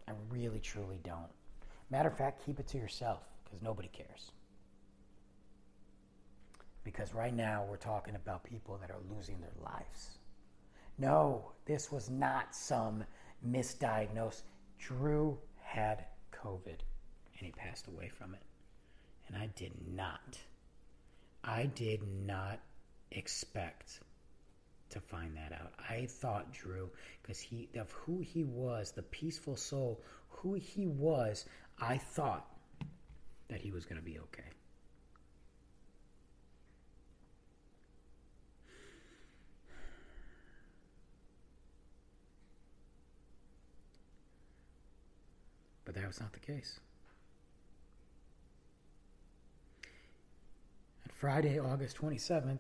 I 0.08 0.14
really, 0.30 0.60
truly 0.60 1.00
don't. 1.04 1.30
Matter 1.90 2.08
of 2.10 2.18
fact, 2.18 2.46
keep 2.46 2.60
it 2.60 2.68
to 2.68 2.78
yourself 2.78 3.24
because 3.44 3.62
nobody 3.62 3.90
cares. 3.90 4.32
Because 6.84 7.14
right 7.14 7.36
now 7.36 7.66
we're 7.70 7.78
talking 7.78 8.16
about 8.16 8.44
people 8.44 8.78
that 8.80 8.92
are 8.92 9.16
losing 9.16 9.40
their 9.42 9.54
lives. 9.62 10.20
No, 10.98 11.52
this 11.66 11.92
was 11.92 12.10
not 12.10 12.56
some 12.56 13.04
misdiagnosed. 13.48 14.44
Droo 14.80 15.38
had 15.62 16.06
COVID 16.32 16.68
and 16.68 17.46
he 17.46 17.52
passed 17.52 17.88
away 17.88 18.10
from 18.10 18.34
it. 18.34 18.42
And 19.28 19.38
I 19.38 19.48
did 19.56 19.74
not, 19.94 20.40
I 21.44 21.68
did 21.68 22.02
not 22.26 22.60
expect 23.12 24.00
to 24.90 25.00
find 25.00 25.36
that 25.38 25.54
out. 25.54 25.74
I 25.78 26.08
thought 26.08 26.52
Droo, 26.52 26.90
because 27.22 27.40
he 27.40 27.70
of 27.76 27.92
who 27.92 28.22
he 28.22 28.44
was, 28.44 28.92
the 28.92 29.04
peaceful 29.04 29.56
soul, 29.56 30.02
who 30.30 30.56
he 30.56 30.88
was, 30.88 31.46
I 31.80 31.98
thought 31.98 32.48
that 33.50 33.62
he 33.62 33.72
was 33.72 33.86
going 33.86 34.00
to 34.00 34.06
be 34.06 34.20
okay. 34.20 34.50
But 45.90 45.96
that 45.96 46.06
was 46.06 46.20
not 46.20 46.34
the 46.34 46.40
case. 46.40 46.80
On 51.04 51.12
Friday, 51.12 51.58
August 51.58 51.98
27th, 51.98 52.60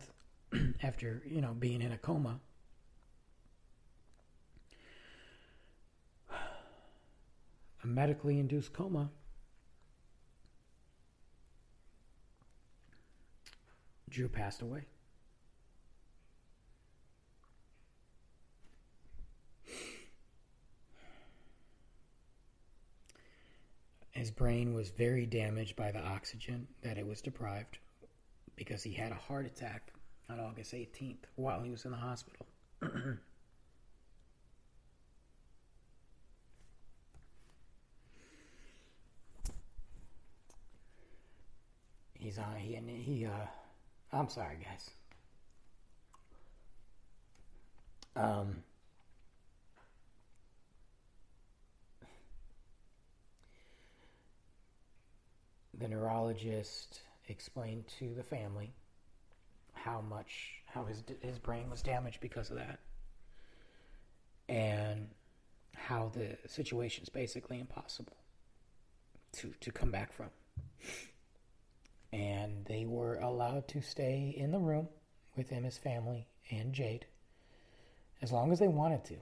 after, 0.82 1.22
you 1.28 1.39
know, 1.39 1.54
being 1.54 1.84
in 1.84 1.92
a 1.92 1.98
coma, 2.00 2.39
a 6.32 7.86
medically 7.86 8.39
induced 8.39 8.74
coma, 8.74 9.12
Droo 14.10 14.28
passed 14.28 14.63
away. 14.63 14.86
His 24.19 24.32
brain 24.32 24.73
was 24.73 24.89
very 24.89 25.25
damaged 25.25 25.77
by 25.77 25.91
the 25.93 26.01
oxygen 26.01 26.67
that 26.82 26.97
it 26.97 27.08
was 27.08 27.21
deprived 27.21 27.77
because 28.58 28.84
he 28.84 28.91
had 28.91 29.13
a 29.13 29.15
heart 29.15 29.45
attack 29.45 29.93
on 30.29 30.41
August 30.41 30.73
18th 30.73 31.23
while 31.38 31.62
he 31.62 31.71
was 31.71 31.86
in 31.86 31.91
the 31.91 31.97
hospital. 31.97 32.45
He's 42.19 42.38
on. 42.38 42.58
He 42.58 42.75
he. 42.75 43.25
Uh, 43.25 43.47
I'm 44.12 44.27
sorry, 44.27 44.58
guys. 44.62 44.89
Um. 48.17 48.63
The 55.80 55.88
neurologist 55.88 57.02
explained 57.28 57.86
to 58.00 58.13
the 58.13 58.24
family 58.24 58.74
how 59.74 60.02
much 60.02 60.62
how 60.65 60.86
his 60.86 61.04
his 61.22 61.39
brain 61.39 61.70
was 61.70 61.82
damaged 61.82 62.20
because 62.20 62.52
of 62.52 62.58
that, 62.58 62.80
and 64.48 65.08
how 65.76 66.10
the 66.10 66.38
situation 66.48 67.04
is 67.04 67.10
basically 67.10 67.60
impossible 67.60 68.18
to 69.34 69.54
to 69.62 69.72
come 69.72 69.92
back 69.92 70.12
from 70.12 70.30
and 72.12 72.65
they 72.65 72.86
were 72.86 73.15
allowed 73.15 73.68
to 73.68 73.82
stay 73.82 74.34
in 74.36 74.52
the 74.52 74.60
room 74.60 74.88
with 75.36 75.50
him, 75.50 75.63
his 75.63 75.78
family, 75.78 76.28
and 76.52 76.74
Jade 76.74 77.06
as 78.22 78.32
long 78.32 78.52
as 78.52 78.60
they 78.60 78.68
wanted 78.68 79.06
to. 79.06 79.15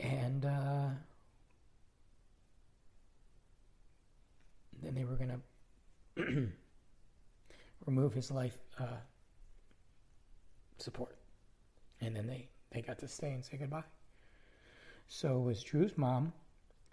And 0.00 0.44
uh, 0.44 0.90
then 4.82 4.94
they 4.94 5.04
were 5.04 5.16
going 5.16 5.40
to 6.16 6.48
remove 7.86 8.12
his 8.12 8.30
life 8.30 8.58
uh, 8.78 8.98
support. 10.78 11.16
And 12.00 12.14
then 12.14 12.26
they, 12.26 12.48
they 12.72 12.80
got 12.80 12.98
to 13.00 13.08
stay 13.08 13.32
and 13.32 13.44
say 13.44 13.56
goodbye. 13.56 13.84
So 15.08 15.38
it 15.38 15.42
was 15.42 15.62
Droo's 15.62 15.96
mom, 15.96 16.34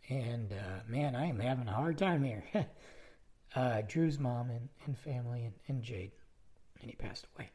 and 0.10 0.54
uh, 0.54 0.80
man, 0.88 1.16
I 1.16 1.26
am 1.26 1.40
having 1.40 1.68
a 1.68 1.74
hard 1.74 1.98
time 1.98 2.24
here. 2.24 2.44
uh, 3.56 3.82
Droo's 3.88 4.18
mom 4.20 4.50
and, 4.50 4.70
and 4.86 4.98
family 4.98 5.44
and, 5.44 5.54
and 5.68 5.84
Jade, 5.84 6.12
and 6.82 6.90
he 6.90 6.96
passed 6.96 7.28
away. 7.36 7.50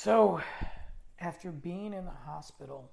So, 0.00 0.40
after 1.18 1.50
being 1.50 1.92
in 1.92 2.04
the 2.04 2.12
hospital 2.24 2.88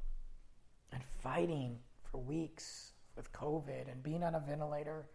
and 0.92 1.04
fighting 1.22 1.78
for 2.04 2.18
weeks 2.18 2.94
with 3.16 3.32
COVID 3.32 3.92
and 3.92 4.02
being 4.02 4.24
on 4.24 4.34
a 4.34 4.40
ventilator 4.40 5.06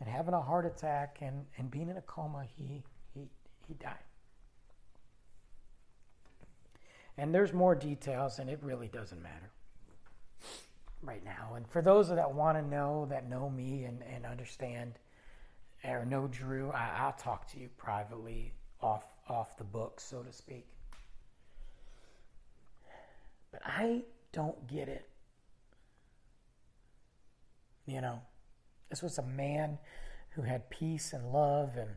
and 0.00 0.06
having 0.06 0.34
a 0.34 0.40
heart 0.40 0.66
attack 0.66 1.16
and, 1.22 1.46
and 1.56 1.70
being 1.70 1.88
in 1.88 1.96
a 1.96 2.02
coma, 2.02 2.44
he, 2.58 2.82
he, 3.14 3.22
he 3.66 3.72
died. 3.82 3.94
And 7.16 7.34
there's 7.34 7.54
more 7.54 7.74
details, 7.74 8.38
and 8.38 8.50
it 8.50 8.58
really 8.60 8.88
doesn't 8.88 9.22
matter 9.22 9.50
right 11.02 11.24
now. 11.24 11.54
And 11.56 11.66
for 11.66 11.80
those 11.80 12.10
that 12.10 12.34
want 12.34 12.58
to 12.58 12.62
know, 12.62 13.06
that 13.08 13.30
know 13.30 13.48
me 13.48 13.84
and, 13.84 14.02
and 14.14 14.26
understand, 14.26 14.98
or 15.86 16.04
know 16.04 16.28
Droo, 16.30 16.70
I, 16.74 16.98
I'll 16.98 17.14
talk 17.14 17.50
to 17.52 17.58
you 17.58 17.70
privately 17.78 18.52
off 18.82 19.06
off 19.26 19.56
the 19.56 19.64
book, 19.64 20.00
so 20.00 20.22
to 20.22 20.32
speak. 20.34 20.66
But 23.52 23.62
I 23.64 24.02
don't 24.32 24.66
get 24.66 24.88
it. 24.88 25.08
You 27.86 28.00
know, 28.00 28.20
this 28.88 29.02
was 29.02 29.18
a 29.18 29.22
man 29.22 29.78
who 30.30 30.42
had 30.42 30.70
peace 30.70 31.12
and 31.12 31.32
love, 31.32 31.76
and 31.76 31.90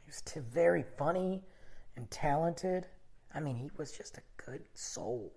he 0.00 0.06
was 0.06 0.22
t- 0.22 0.40
very 0.40 0.84
funny 0.96 1.42
and 1.96 2.10
talented. 2.10 2.86
I 3.34 3.40
mean, 3.40 3.56
he 3.56 3.70
was 3.76 3.92
just 3.92 4.16
a 4.16 4.22
good 4.44 4.62
soul. 4.74 5.32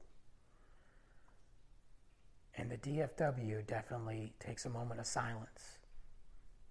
And 2.56 2.72
the 2.72 2.78
DFW 2.78 3.66
definitely 3.68 4.34
takes 4.40 4.66
a 4.66 4.70
moment 4.70 5.00
of 5.00 5.06
silence 5.06 5.78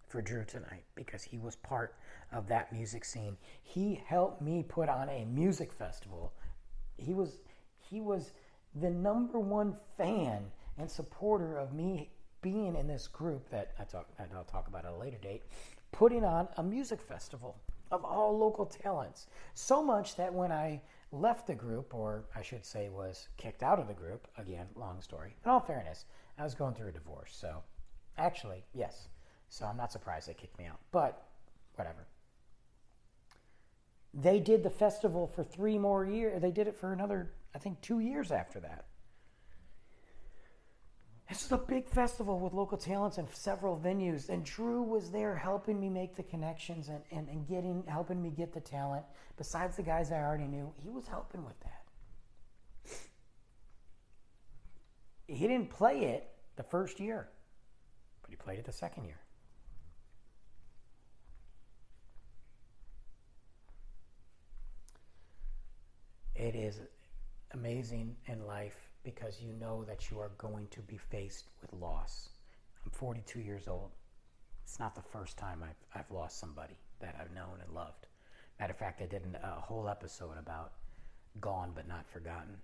for 0.09 0.23
Droo 0.23 0.45
tonight 0.45 0.85
because 0.95 1.23
he 1.23 1.39
was 1.39 1.57
part 1.57 1.95
of 2.33 2.49
that 2.49 2.73
music 2.73 3.05
scene. 3.05 3.37
He 3.63 4.01
helped 4.07 4.43
me 4.43 4.65
put 4.67 4.89
on 4.89 5.09
a 5.09 5.25
music 5.25 5.73
festival. 5.73 6.33
He 6.97 7.15
was 7.15 7.41
he 7.89 8.01
was 8.01 8.33
the 8.75 8.91
number 8.91 9.39
one 9.39 9.77
fan 9.97 10.45
and 10.79 10.91
supporter 10.91 11.57
of 11.57 11.73
me 11.73 12.11
being 12.43 12.77
in 12.77 12.87
this 12.87 13.09
group 13.09 13.49
that 13.51 13.73
I 13.79 13.85
talk 13.85 14.07
that 14.19 14.31
I'll 14.35 14.45
talk 14.45 14.69
about 14.69 14.85
at 14.85 14.93
a 14.93 14.97
later 14.97 15.19
date 15.19 15.43
putting 15.93 16.25
on 16.25 16.49
a 16.59 16.63
music 16.63 17.01
festival 17.01 17.57
of 17.91 18.05
all 18.05 18.37
local 18.37 18.67
talents. 18.67 19.27
So 19.55 19.83
much 19.83 20.17
that 20.17 20.33
when 20.33 20.53
I 20.53 20.83
left 21.13 21.47
the 21.47 21.55
group, 21.55 21.95
or 21.95 22.25
I 22.35 22.43
should 22.43 22.65
say 22.65 22.89
was 22.89 23.29
kicked 23.37 23.63
out 23.63 23.79
of 23.79 23.89
the 23.89 23.95
group, 23.95 24.29
again, 24.37 24.67
long 24.75 25.01
story. 25.01 25.35
In 25.45 25.51
all 25.51 25.61
fairness, 25.61 26.05
I 26.39 26.45
was 26.45 26.55
going 26.55 26.75
through 26.75 26.89
a 26.89 26.93
divorce. 26.93 27.35
So 27.39 27.63
actually, 28.19 28.65
yes. 28.75 29.09
So 29.49 29.65
I'm 29.65 29.77
not 29.77 29.93
surprised 29.93 30.29
they 30.29 30.35
kicked 30.35 30.59
me 30.59 30.67
out. 30.67 30.81
But 30.91 31.23
whatever. 31.77 32.07
They 34.15 34.41
did 34.41 34.63
the 34.63 34.71
festival 34.71 35.27
for 35.27 35.45
three 35.45 35.79
more 35.79 36.05
years. 36.05 36.41
They 36.41 36.51
did 36.51 36.69
it 36.69 36.77
for 36.77 36.93
another, 36.93 37.33
I 37.55 37.59
think, 37.59 37.81
two 37.81 38.01
years 38.01 38.31
after 38.31 38.61
that. 38.61 38.87
This 41.29 41.45
is 41.45 41.51
a 41.51 41.59
big 41.59 41.89
festival 41.89 42.39
with 42.39 42.53
local 42.53 42.79
talents 42.79 43.19
and 43.19 43.29
several 43.31 43.77
venues. 43.77 44.29
And 44.29 44.45
Droo 44.45 44.83
was 44.83 45.11
there 45.11 45.35
helping 45.35 45.81
me 45.81 45.89
make 45.89 46.15
the 46.15 46.23
connections 46.23 46.89
and, 46.89 47.03
and, 47.11 47.29
and 47.29 47.49
getting 47.49 47.83
helping 47.89 48.23
me 48.23 48.31
get 48.31 48.53
the 48.53 48.61
talent. 48.61 49.05
Besides 49.37 49.77
the 49.77 49.83
guys 49.83 50.13
I 50.13 50.21
already 50.21 50.47
knew, 50.47 50.73
he 50.83 50.89
was 50.89 51.09
helping 51.09 51.45
with 51.45 51.59
that. 51.61 51.83
He 55.27 55.49
didn't 55.49 55.71
play 55.71 56.05
it 56.05 56.31
the 56.55 56.63
first 56.63 57.01
year, 57.01 57.29
but 58.23 58.31
he 58.31 58.37
played 58.37 58.61
it 58.61 58.65
the 58.65 58.73
second 58.73 59.07
year. 59.07 59.19
It 66.39 66.55
is 66.55 66.81
amazing 67.53 68.15
in 68.27 68.47
life 68.47 68.77
because 69.05 69.41
you 69.41 69.53
know 69.55 69.85
that 69.85 70.11
you 70.11 70.21
are 70.21 70.31
going 70.37 70.67
to 70.69 70.81
be 70.83 70.99
faced 70.99 71.47
with 71.63 71.73
loss. 71.81 72.29
I'm 72.85 72.91
42 72.91 73.41
years 73.41 73.69
old. 73.69 73.93
It's 74.63 74.79
not 74.79 74.95
the 74.95 75.01
first 75.01 75.39
time 75.39 75.63
I've, 75.63 76.01
I've 76.01 76.11
lost 76.11 76.39
somebody 76.39 76.77
that 77.01 77.17
I've 77.19 77.35
known 77.35 77.61
and 77.65 77.75
loved. 77.75 78.07
Matter 78.61 78.73
of 78.73 78.79
fact, 78.79 79.01
I 79.01 79.07
did 79.07 79.25
an, 79.25 79.39
a 79.43 79.61
whole 79.61 79.89
episode 79.89 80.37
about 80.39 80.73
gone 81.41 81.73
but 81.75 81.89
not 81.89 82.07
forgotten. 82.11 82.57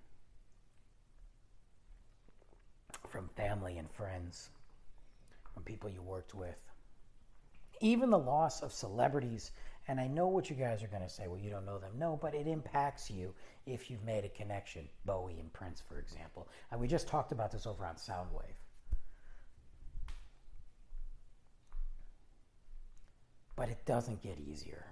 From 3.08 3.30
family 3.36 3.78
and 3.78 3.90
friends, 3.90 4.50
from 5.54 5.62
people 5.62 5.88
you 5.88 6.02
worked 6.02 6.34
with. 6.34 6.58
Even 7.80 8.10
the 8.10 8.18
loss 8.18 8.62
of 8.62 8.72
celebrities 8.72 9.50
and 9.88 10.00
I 10.00 10.06
know 10.06 10.28
what 10.28 10.48
you 10.48 10.56
guys 10.56 10.82
are 10.82 10.88
going 10.88 11.02
to 11.02 11.08
say. 11.08 11.26
Well, 11.26 11.40
you 11.40 11.50
don't 11.50 11.66
know 11.66 11.78
them. 11.78 11.92
No, 11.98 12.18
but 12.20 12.34
it 12.34 12.46
impacts 12.46 13.10
you 13.10 13.34
if 13.66 13.90
you've 13.90 14.04
made 14.04 14.24
a 14.24 14.28
connection. 14.28 14.88
Bowie 15.04 15.40
and 15.40 15.52
Prince, 15.52 15.82
for 15.86 15.98
example. 15.98 16.48
And 16.70 16.80
we 16.80 16.86
just 16.86 17.08
talked 17.08 17.32
about 17.32 17.50
this 17.50 17.66
over 17.66 17.84
on 17.84 17.96
Soundwave. 17.96 18.54
But 23.56 23.68
it 23.68 23.84
doesn't 23.84 24.22
get 24.22 24.38
easier. 24.38 24.86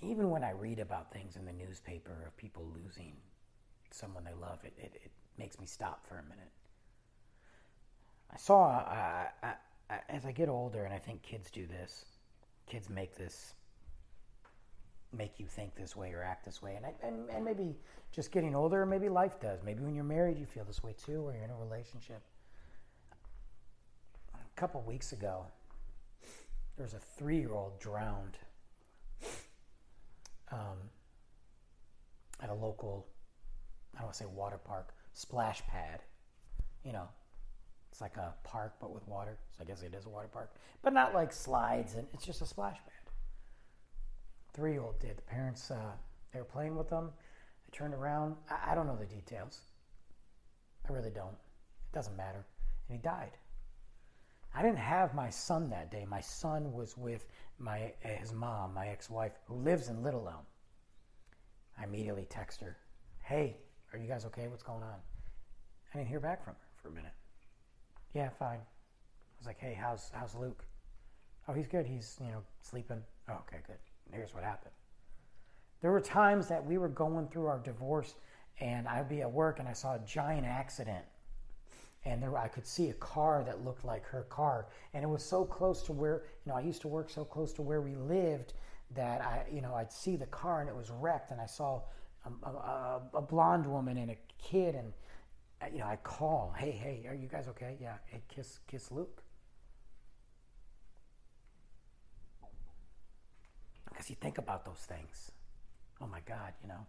Even 0.00 0.30
when 0.30 0.44
I 0.44 0.50
read 0.50 0.78
about 0.78 1.12
things 1.12 1.36
in 1.36 1.44
the 1.44 1.52
newspaper 1.52 2.24
of 2.26 2.36
people 2.36 2.70
losing 2.74 3.14
someone 3.90 4.24
they 4.24 4.34
love, 4.40 4.60
it, 4.62 4.74
it, 4.78 5.00
it 5.04 5.10
makes 5.38 5.58
me 5.58 5.66
stop 5.66 6.06
for 6.06 6.18
a 6.18 6.22
minute. 6.22 6.52
I 8.32 8.36
saw, 8.36 8.68
uh, 8.68 9.26
I, 9.42 9.54
as 10.08 10.24
I 10.24 10.32
get 10.32 10.48
older, 10.48 10.84
and 10.84 10.92
I 10.92 10.98
think 10.98 11.22
kids 11.22 11.50
do 11.50 11.66
this, 11.66 12.06
kids 12.66 12.88
make 12.88 13.16
this, 13.16 13.54
make 15.16 15.38
you 15.38 15.46
think 15.46 15.74
this 15.76 15.94
way 15.94 16.12
or 16.12 16.22
act 16.22 16.44
this 16.44 16.60
way, 16.60 16.74
and 16.74 16.84
I, 16.86 16.92
and, 17.02 17.30
and 17.30 17.44
maybe 17.44 17.76
just 18.12 18.32
getting 18.32 18.54
older, 18.54 18.84
maybe 18.84 19.08
life 19.08 19.40
does. 19.40 19.60
Maybe 19.64 19.82
when 19.82 19.94
you're 19.94 20.04
married, 20.04 20.38
you 20.38 20.46
feel 20.46 20.64
this 20.64 20.82
way 20.82 20.94
too, 21.04 21.26
or 21.26 21.34
you're 21.34 21.44
in 21.44 21.50
a 21.50 21.56
relationship. 21.56 22.22
A 24.34 24.60
couple 24.60 24.80
weeks 24.82 25.12
ago, 25.12 25.46
there 26.76 26.84
was 26.84 26.94
a 26.94 27.00
three-year-old 27.18 27.78
drowned 27.78 28.38
um, 30.50 30.78
at 32.42 32.50
a 32.50 32.54
local, 32.54 33.06
I 33.94 33.98
don't 33.98 34.06
want 34.06 34.16
to 34.16 34.24
say 34.24 34.26
water 34.26 34.58
park, 34.58 34.94
splash 35.14 35.62
pad. 35.66 36.02
You 36.84 36.92
know, 36.92 37.08
it's 37.96 38.02
like 38.02 38.18
a 38.18 38.34
park, 38.44 38.74
but 38.78 38.92
with 38.92 39.08
water. 39.08 39.38
So 39.56 39.62
I 39.62 39.64
guess 39.64 39.80
it 39.80 39.94
is 39.94 40.04
a 40.04 40.10
water 40.10 40.28
park, 40.30 40.54
but 40.82 40.92
not 40.92 41.14
like 41.14 41.32
slides, 41.32 41.94
and 41.94 42.06
it's 42.12 42.26
just 42.26 42.42
a 42.42 42.46
splash 42.46 42.76
pad. 42.76 43.10
Three-year-old 44.52 45.00
did. 45.00 45.16
The 45.16 45.22
parents 45.22 45.70
uh, 45.70 45.92
they 46.30 46.38
were 46.38 46.44
playing 46.44 46.76
with 46.76 46.90
them. 46.90 47.08
They 47.64 47.74
turned 47.74 47.94
around. 47.94 48.36
I, 48.50 48.72
I 48.72 48.74
don't 48.74 48.86
know 48.86 48.96
the 48.96 49.06
details. 49.06 49.62
I 50.86 50.92
really 50.92 51.08
don't. 51.08 51.32
It 51.32 51.94
doesn't 51.94 52.14
matter. 52.18 52.44
And 52.86 52.98
he 52.98 53.02
died. 53.02 53.38
I 54.54 54.60
didn't 54.60 54.76
have 54.76 55.14
my 55.14 55.30
son 55.30 55.70
that 55.70 55.90
day. 55.90 56.04
My 56.06 56.20
son 56.20 56.74
was 56.74 56.98
with 56.98 57.24
my 57.58 57.94
his 58.00 58.34
mom, 58.34 58.74
my 58.74 58.88
ex-wife, 58.88 59.32
who 59.46 59.54
lives 59.54 59.88
in 59.88 60.02
Little 60.02 60.28
Elm. 60.28 60.44
I 61.80 61.84
immediately 61.84 62.26
text 62.28 62.60
her, 62.60 62.76
"Hey, 63.22 63.56
are 63.94 63.98
you 63.98 64.06
guys 64.06 64.26
okay? 64.26 64.48
What's 64.48 64.62
going 64.62 64.82
on?" 64.82 65.00
I 65.94 65.96
didn't 65.96 66.10
hear 66.10 66.20
back 66.20 66.44
from 66.44 66.52
her 66.56 66.60
for 66.82 66.88
a 66.88 66.92
minute. 66.92 67.12
Yeah, 68.16 68.30
fine. 68.30 68.56
I 68.56 69.38
was 69.38 69.46
like, 69.46 69.60
hey, 69.60 69.76
how's 69.78 70.10
how's 70.14 70.34
Luke? 70.34 70.64
Oh, 71.48 71.52
he's 71.52 71.66
good. 71.66 71.84
He's 71.84 72.16
you 72.18 72.28
know 72.28 72.42
sleeping. 72.62 73.02
Oh, 73.28 73.34
okay, 73.46 73.58
good. 73.66 73.76
And 74.06 74.14
here's 74.14 74.32
what 74.32 74.42
happened. 74.42 74.72
There 75.82 75.92
were 75.92 76.00
times 76.00 76.48
that 76.48 76.64
we 76.64 76.78
were 76.78 76.88
going 76.88 77.28
through 77.28 77.44
our 77.48 77.58
divorce, 77.58 78.14
and 78.58 78.88
I'd 78.88 79.10
be 79.10 79.20
at 79.20 79.30
work 79.30 79.58
and 79.58 79.68
I 79.68 79.74
saw 79.74 79.96
a 79.96 79.98
giant 79.98 80.46
accident, 80.46 81.04
and 82.06 82.22
there 82.22 82.34
I 82.38 82.48
could 82.48 82.66
see 82.66 82.88
a 82.88 82.94
car 82.94 83.44
that 83.44 83.62
looked 83.66 83.84
like 83.84 84.06
her 84.06 84.22
car, 84.30 84.68
and 84.94 85.04
it 85.04 85.08
was 85.08 85.22
so 85.22 85.44
close 85.44 85.82
to 85.82 85.92
where 85.92 86.22
you 86.46 86.52
know 86.52 86.56
I 86.56 86.62
used 86.62 86.80
to 86.82 86.88
work 86.88 87.10
so 87.10 87.22
close 87.22 87.52
to 87.52 87.62
where 87.62 87.82
we 87.82 87.96
lived 87.96 88.54
that 88.94 89.20
I 89.20 89.44
you 89.52 89.60
know 89.60 89.74
I'd 89.74 89.92
see 89.92 90.16
the 90.16 90.24
car 90.24 90.62
and 90.62 90.70
it 90.70 90.74
was 90.74 90.90
wrecked, 90.90 91.32
and 91.32 91.40
I 91.40 91.46
saw 91.46 91.82
a, 92.24 92.48
a, 92.48 93.02
a 93.12 93.20
blonde 93.20 93.66
woman 93.66 93.98
and 93.98 94.10
a 94.10 94.16
kid 94.42 94.74
and 94.74 94.94
you 95.72 95.78
know, 95.78 95.86
I 95.86 95.96
call, 95.96 96.54
hey, 96.56 96.70
hey, 96.70 97.06
are 97.08 97.14
you 97.14 97.28
guys 97.28 97.48
okay? 97.48 97.76
Yeah, 97.80 97.94
hey, 98.06 98.22
kiss, 98.28 98.60
kiss 98.68 98.90
Luke. 98.90 99.22
Because 103.88 104.10
you 104.10 104.16
think 104.20 104.38
about 104.38 104.64
those 104.64 104.86
things. 104.86 105.32
Oh 106.00 106.06
my 106.06 106.20
God, 106.26 106.52
you 106.62 106.68
know. 106.68 106.86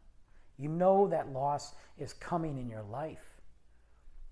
You 0.58 0.69
know 0.69 1.08
that 1.08 1.32
loss 1.32 1.73
is 1.97 2.13
coming 2.13 2.58
in 2.58 2.69
your 2.69 2.84
life, 2.84 3.39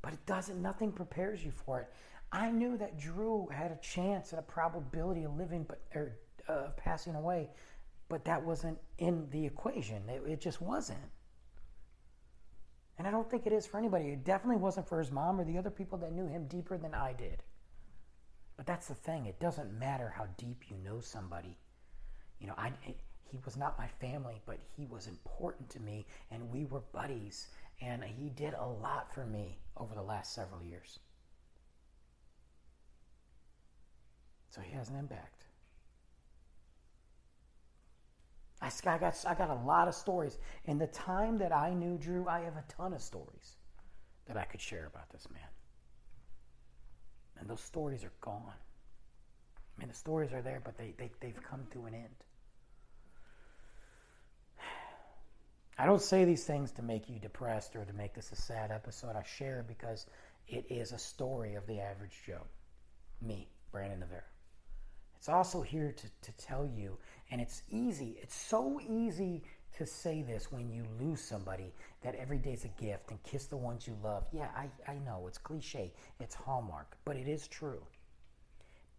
but 0.01 0.13
it 0.13 0.25
doesn't, 0.25 0.61
nothing 0.61 0.91
prepares 0.91 1.43
you 1.45 1.51
for 1.51 1.81
it. 1.81 1.89
I 2.31 2.51
knew 2.51 2.75
that 2.77 2.97
Droo 2.99 3.47
had 3.51 3.71
a 3.71 3.77
chance 3.77 4.31
and 4.31 4.39
a 4.39 4.43
probability 4.43 5.23
of 5.23 5.37
living, 5.37 5.65
but, 5.67 5.81
or 5.93 6.17
uh, 6.49 6.69
passing 6.75 7.15
away, 7.15 7.49
but 8.09 8.25
that 8.25 8.43
wasn't 8.43 8.77
in 8.97 9.27
the 9.29 9.45
equation. 9.45 10.01
It, 10.09 10.21
it 10.27 10.41
just 10.41 10.61
wasn't. 10.61 10.99
And 12.97 13.07
I 13.07 13.11
don't 13.11 13.29
think 13.29 13.45
it 13.45 13.53
is 13.53 13.67
for 13.67 13.77
anybody. 13.77 14.05
It 14.05 14.23
definitely 14.23 14.61
wasn't 14.61 14.87
for 14.87 14.99
his 14.99 15.11
mom 15.11 15.39
or 15.39 15.43
the 15.43 15.57
other 15.57 15.69
people 15.69 15.97
that 15.99 16.13
knew 16.13 16.27
him 16.27 16.47
deeper 16.47 16.77
than 16.77 16.93
I 16.93 17.13
did. 17.13 17.43
But 18.55 18.65
that's 18.65 18.87
the 18.87 18.95
thing. 18.95 19.25
It 19.25 19.39
doesn't 19.39 19.77
matter 19.77 20.13
how 20.15 20.27
deep 20.37 20.63
you 20.69 20.77
know 20.77 21.01
somebody. 21.01 21.57
You 22.39 22.47
know, 22.47 22.53
I, 22.57 22.71
he 23.29 23.39
was 23.43 23.57
not 23.57 23.77
my 23.77 23.87
family, 23.99 24.41
but 24.45 24.59
he 24.77 24.85
was 24.85 25.07
important 25.07 25.69
to 25.71 25.79
me, 25.81 26.05
and 26.31 26.49
we 26.51 26.65
were 26.65 26.81
buddies. 26.93 27.47
And 27.81 28.03
he 28.03 28.29
did 28.29 28.53
a 28.53 28.65
lot 28.65 29.13
for 29.13 29.25
me 29.25 29.57
over 29.75 29.93
the 29.93 30.01
last 30.01 30.33
several 30.33 30.63
years. 30.63 30.99
So 34.49 34.61
he 34.61 34.71
has 34.73 34.89
an 34.89 34.95
impact. 34.95 35.44
I 38.65 38.97
got, 38.97 39.25
I 39.27 39.33
got 39.35 39.49
a 39.49 39.65
lot 39.65 39.87
of 39.87 39.95
stories. 39.95 40.37
In 40.65 40.77
the 40.77 40.87
time 40.87 41.37
that 41.39 41.51
I 41.51 41.73
knew 41.73 41.97
Droo, 41.97 42.27
I 42.27 42.41
have 42.41 42.55
a 42.55 42.63
ton 42.69 42.93
of 42.93 43.01
stories 43.01 43.55
that 44.27 44.37
I 44.37 44.45
could 44.45 44.61
share 44.61 44.87
about 44.87 45.09
this 45.11 45.27
man. 45.31 45.41
And 47.39 47.49
those 47.49 47.61
stories 47.61 48.03
are 48.03 48.13
gone. 48.21 48.41
I 48.47 49.81
mean, 49.81 49.89
the 49.89 49.95
stories 49.95 50.33
are 50.33 50.41
there, 50.41 50.61
but 50.63 50.77
they, 50.77 50.93
they, 50.97 51.11
they've 51.19 51.43
come 51.43 51.67
to 51.71 51.85
an 51.85 51.93
end. 51.93 52.15
I 55.77 55.85
don't 55.85 56.01
say 56.01 56.25
these 56.25 56.45
things 56.45 56.71
to 56.73 56.81
make 56.81 57.09
you 57.09 57.19
depressed 57.19 57.75
or 57.75 57.83
to 57.85 57.93
make 57.93 58.13
this 58.13 58.31
a 58.31 58.35
sad 58.35 58.71
episode. 58.71 59.15
I 59.15 59.23
share 59.23 59.65
because 59.67 60.05
it 60.47 60.65
is 60.69 60.91
a 60.91 60.97
story 60.97 61.55
of 61.55 61.67
the 61.67 61.81
average 61.81 62.21
Joe. 62.25 62.41
Me, 63.21 63.49
Brandon 63.71 63.99
Navarro. 63.99 64.21
It's 65.25 65.33
also 65.33 65.63
here 65.63 65.91
to, 65.91 66.07
to 66.21 66.31
tell 66.37 66.69
you, 66.77 66.99
and 67.31 67.41
it's 67.41 67.63
easy, 67.71 68.15
it's 68.21 68.35
so 68.35 68.79
easy 68.87 69.41
to 69.75 69.83
say 69.83 70.21
this 70.21 70.51
when 70.51 70.69
you 70.69 70.83
lose 71.01 71.19
somebody 71.19 71.73
that 72.03 72.13
every 72.13 72.37
day's 72.37 72.63
a 72.63 72.67
gift 72.79 73.09
and 73.09 73.17
kiss 73.23 73.45
the 73.47 73.57
ones 73.57 73.87
you 73.87 73.97
love. 74.03 74.27
Yeah, 74.31 74.49
I, 74.55 74.69
I 74.87 74.99
know, 74.99 75.25
it's 75.27 75.39
cliche, 75.39 75.95
it's 76.19 76.35
hallmark, 76.35 76.95
but 77.05 77.15
it 77.15 77.27
is 77.27 77.47
true. 77.47 77.81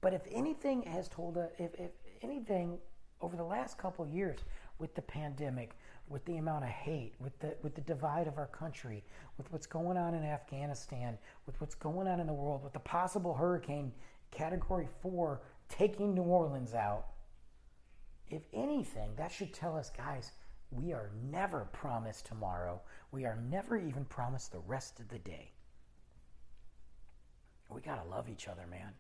But 0.01 0.15
if 0.15 0.23
anything 0.33 0.83
has 0.83 1.07
told 1.07 1.39
us, 1.39 1.53
if, 1.61 1.73
if 1.79 1.93
anything 2.23 2.79
over 3.21 3.37
the 3.37 3.45
last 3.45 3.79
couple 3.79 4.05
years 4.09 4.41
with 4.81 4.97
the 4.97 5.03
pandemic, 5.03 5.77
with 6.09 6.25
the 6.25 6.39
amount 6.39 6.65
of 6.65 6.71
hate, 6.71 7.15
with 7.21 7.39
the 7.39 7.57
with 7.62 7.77
the 7.77 7.83
divide 7.83 8.27
of 8.27 8.37
our 8.37 8.49
country, 8.49 9.05
with 9.39 9.51
what's 9.53 9.67
going 9.67 9.97
on 9.97 10.12
in 10.12 10.25
Afghanistan, 10.25 11.19
with 11.47 11.61
what's 11.61 11.77
going 11.77 12.09
on 12.09 12.19
in 12.19 12.27
the 12.27 12.35
world, 12.35 12.65
with 12.65 12.73
the 12.73 12.81
possible 12.81 13.33
hurricane 13.33 13.93
Category 14.33 14.89
four, 15.01 15.41
taking 15.68 16.14
New 16.14 16.22
Orleans 16.22 16.74
out. 16.74 17.07
If 18.29 18.42
anything, 18.52 19.11
that 19.16 19.31
should 19.31 19.52
tell 19.52 19.76
us, 19.76 19.90
guys, 19.96 20.33
we 20.70 20.92
are 20.92 21.11
never 21.31 21.68
promised 21.72 22.26
tomorrow. 22.26 22.81
We 23.12 23.24
are 23.24 23.38
never 23.48 23.76
even 23.76 24.05
promised 24.07 24.52
the 24.52 24.59
rest 24.61 24.98
of 25.00 25.09
the 25.09 25.18
day. 25.18 25.52
We 27.70 27.81
got 27.81 28.02
to 28.02 28.11
love 28.11 28.29
each 28.29 28.48
other, 28.48 28.66
man. 28.68 28.92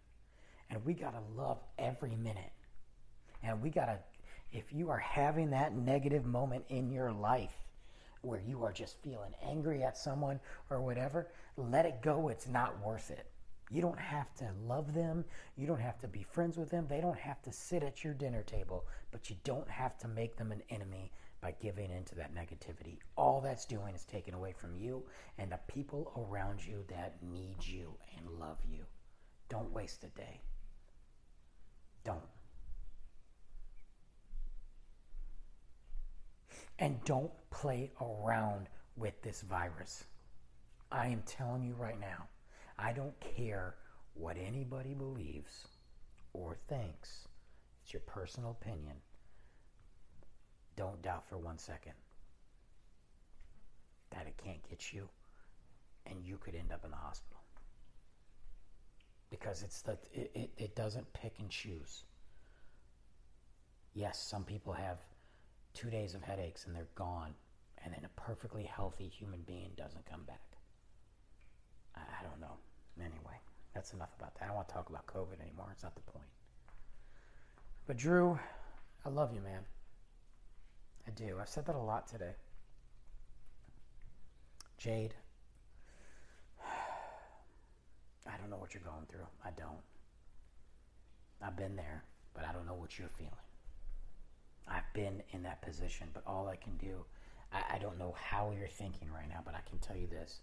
And 0.70 0.84
we 0.84 0.94
got 0.94 1.12
to 1.12 1.40
love 1.40 1.58
every 1.78 2.16
minute. 2.16 2.52
And 3.42 3.60
we 3.62 3.70
got 3.70 3.86
to, 3.86 3.98
if 4.52 4.72
you 4.72 4.90
are 4.90 4.98
having 4.98 5.50
that 5.50 5.74
negative 5.74 6.24
moment 6.24 6.64
in 6.68 6.90
your 6.90 7.12
life 7.12 7.54
where 8.22 8.40
you 8.40 8.64
are 8.64 8.72
just 8.72 9.00
feeling 9.02 9.34
angry 9.44 9.82
at 9.82 9.96
someone 9.96 10.40
or 10.70 10.80
whatever, 10.80 11.28
let 11.56 11.86
it 11.86 12.02
go. 12.02 12.28
It's 12.28 12.48
not 12.48 12.80
worth 12.84 13.10
it. 13.10 13.26
You 13.70 13.82
don't 13.82 13.98
have 13.98 14.32
to 14.36 14.48
love 14.64 14.94
them. 14.94 15.24
You 15.56 15.66
don't 15.66 15.80
have 15.80 15.98
to 16.00 16.08
be 16.08 16.22
friends 16.22 16.56
with 16.56 16.70
them. 16.70 16.86
They 16.88 17.00
don't 17.00 17.18
have 17.18 17.42
to 17.42 17.52
sit 17.52 17.82
at 17.82 18.04
your 18.04 18.14
dinner 18.14 18.42
table, 18.42 18.86
but 19.10 19.28
you 19.28 19.36
don't 19.42 19.68
have 19.68 19.98
to 19.98 20.08
make 20.08 20.36
them 20.36 20.52
an 20.52 20.62
enemy 20.70 21.10
by 21.40 21.54
giving 21.60 21.90
into 21.90 22.14
that 22.14 22.34
negativity. 22.34 22.98
All 23.16 23.40
that's 23.40 23.64
doing 23.64 23.94
is 23.94 24.04
taking 24.04 24.34
away 24.34 24.52
from 24.52 24.76
you 24.76 25.04
and 25.38 25.50
the 25.50 25.58
people 25.66 26.12
around 26.16 26.64
you 26.64 26.84
that 26.88 27.16
need 27.22 27.64
you 27.64 27.94
and 28.16 28.38
love 28.38 28.58
you. 28.68 28.84
Don't 29.48 29.72
waste 29.72 30.04
a 30.04 30.08
day. 30.08 30.40
Don't. 32.04 32.22
And 36.78 37.02
don't 37.04 37.32
play 37.50 37.90
around 38.00 38.68
with 38.96 39.20
this 39.22 39.42
virus. 39.42 40.04
I 40.92 41.08
am 41.08 41.22
telling 41.26 41.62
you 41.62 41.74
right 41.74 41.98
now, 41.98 42.28
I 42.78 42.92
don't 42.92 43.18
care 43.20 43.74
what 44.14 44.36
anybody 44.36 44.94
believes 44.94 45.68
or 46.32 46.56
thinks. 46.68 47.28
It's 47.82 47.92
your 47.92 48.02
personal 48.06 48.50
opinion. 48.50 48.96
Don't 50.76 51.00
doubt 51.02 51.24
for 51.28 51.38
one 51.38 51.58
second 51.58 51.92
that 54.10 54.26
it 54.26 54.34
can't 54.42 54.62
get 54.68 54.92
you 54.92 55.08
and 56.06 56.22
you 56.24 56.36
could 56.38 56.54
end 56.54 56.72
up 56.72 56.84
in 56.84 56.90
the 56.90 56.96
hospital. 56.96 57.40
Because 59.30 59.62
it's 59.62 59.82
the 59.82 59.98
it, 60.12 60.30
it, 60.34 60.50
it 60.56 60.76
doesn't 60.76 61.12
pick 61.12 61.34
and 61.38 61.50
choose. 61.50 62.04
Yes, 63.94 64.18
some 64.18 64.44
people 64.44 64.72
have 64.72 64.98
two 65.74 65.90
days 65.90 66.14
of 66.14 66.22
headaches 66.22 66.66
and 66.66 66.76
they're 66.76 66.86
gone, 66.94 67.34
and 67.84 67.92
then 67.92 68.04
a 68.04 68.20
perfectly 68.20 68.62
healthy 68.64 69.08
human 69.08 69.40
being 69.46 69.70
doesn't 69.76 70.04
come 70.06 70.22
back. 70.24 70.40
I, 71.96 72.00
I 72.20 72.22
don't 72.22 72.40
know. 72.40 72.56
Anyway, 73.00 73.38
that's 73.74 73.92
enough 73.92 74.10
about 74.18 74.34
that. 74.34 74.44
I 74.44 74.46
don't 74.46 74.56
want 74.56 74.68
to 74.68 74.74
talk 74.74 74.88
about 74.88 75.06
COVID 75.06 75.40
anymore. 75.40 75.68
It's 75.72 75.82
not 75.82 75.94
the 75.94 76.00
point. 76.12 76.26
But 77.86 77.96
Droo, 77.96 78.38
I 79.04 79.08
love 79.08 79.32
you, 79.34 79.40
man. 79.40 79.62
I 81.06 81.10
do. 81.10 81.36
I've 81.40 81.48
said 81.48 81.66
that 81.66 81.76
a 81.76 81.78
lot 81.78 82.08
today. 82.08 82.32
Jade, 84.78 85.14
I 88.26 88.36
don't 88.38 88.50
know 88.50 88.56
what 88.56 88.74
you're 88.74 88.82
going 88.82 89.06
through. 89.08 89.26
I 89.44 89.50
don't. 89.56 89.82
I've 91.42 91.56
been 91.56 91.76
there, 91.76 92.02
but 92.34 92.44
I 92.44 92.52
don't 92.52 92.66
know 92.66 92.74
what 92.74 92.98
you're 92.98 93.08
feeling. 93.08 93.32
I've 94.68 94.92
been 94.94 95.22
in 95.30 95.42
that 95.44 95.62
position, 95.62 96.08
but 96.12 96.24
all 96.26 96.48
I 96.48 96.56
can 96.56 96.76
do, 96.76 97.04
I, 97.52 97.76
I 97.76 97.78
don't 97.78 97.98
know 97.98 98.14
how 98.18 98.52
you're 98.58 98.68
thinking 98.68 99.08
right 99.12 99.28
now, 99.28 99.40
but 99.44 99.54
I 99.54 99.60
can 99.68 99.78
tell 99.78 99.96
you 99.96 100.08
this. 100.08 100.40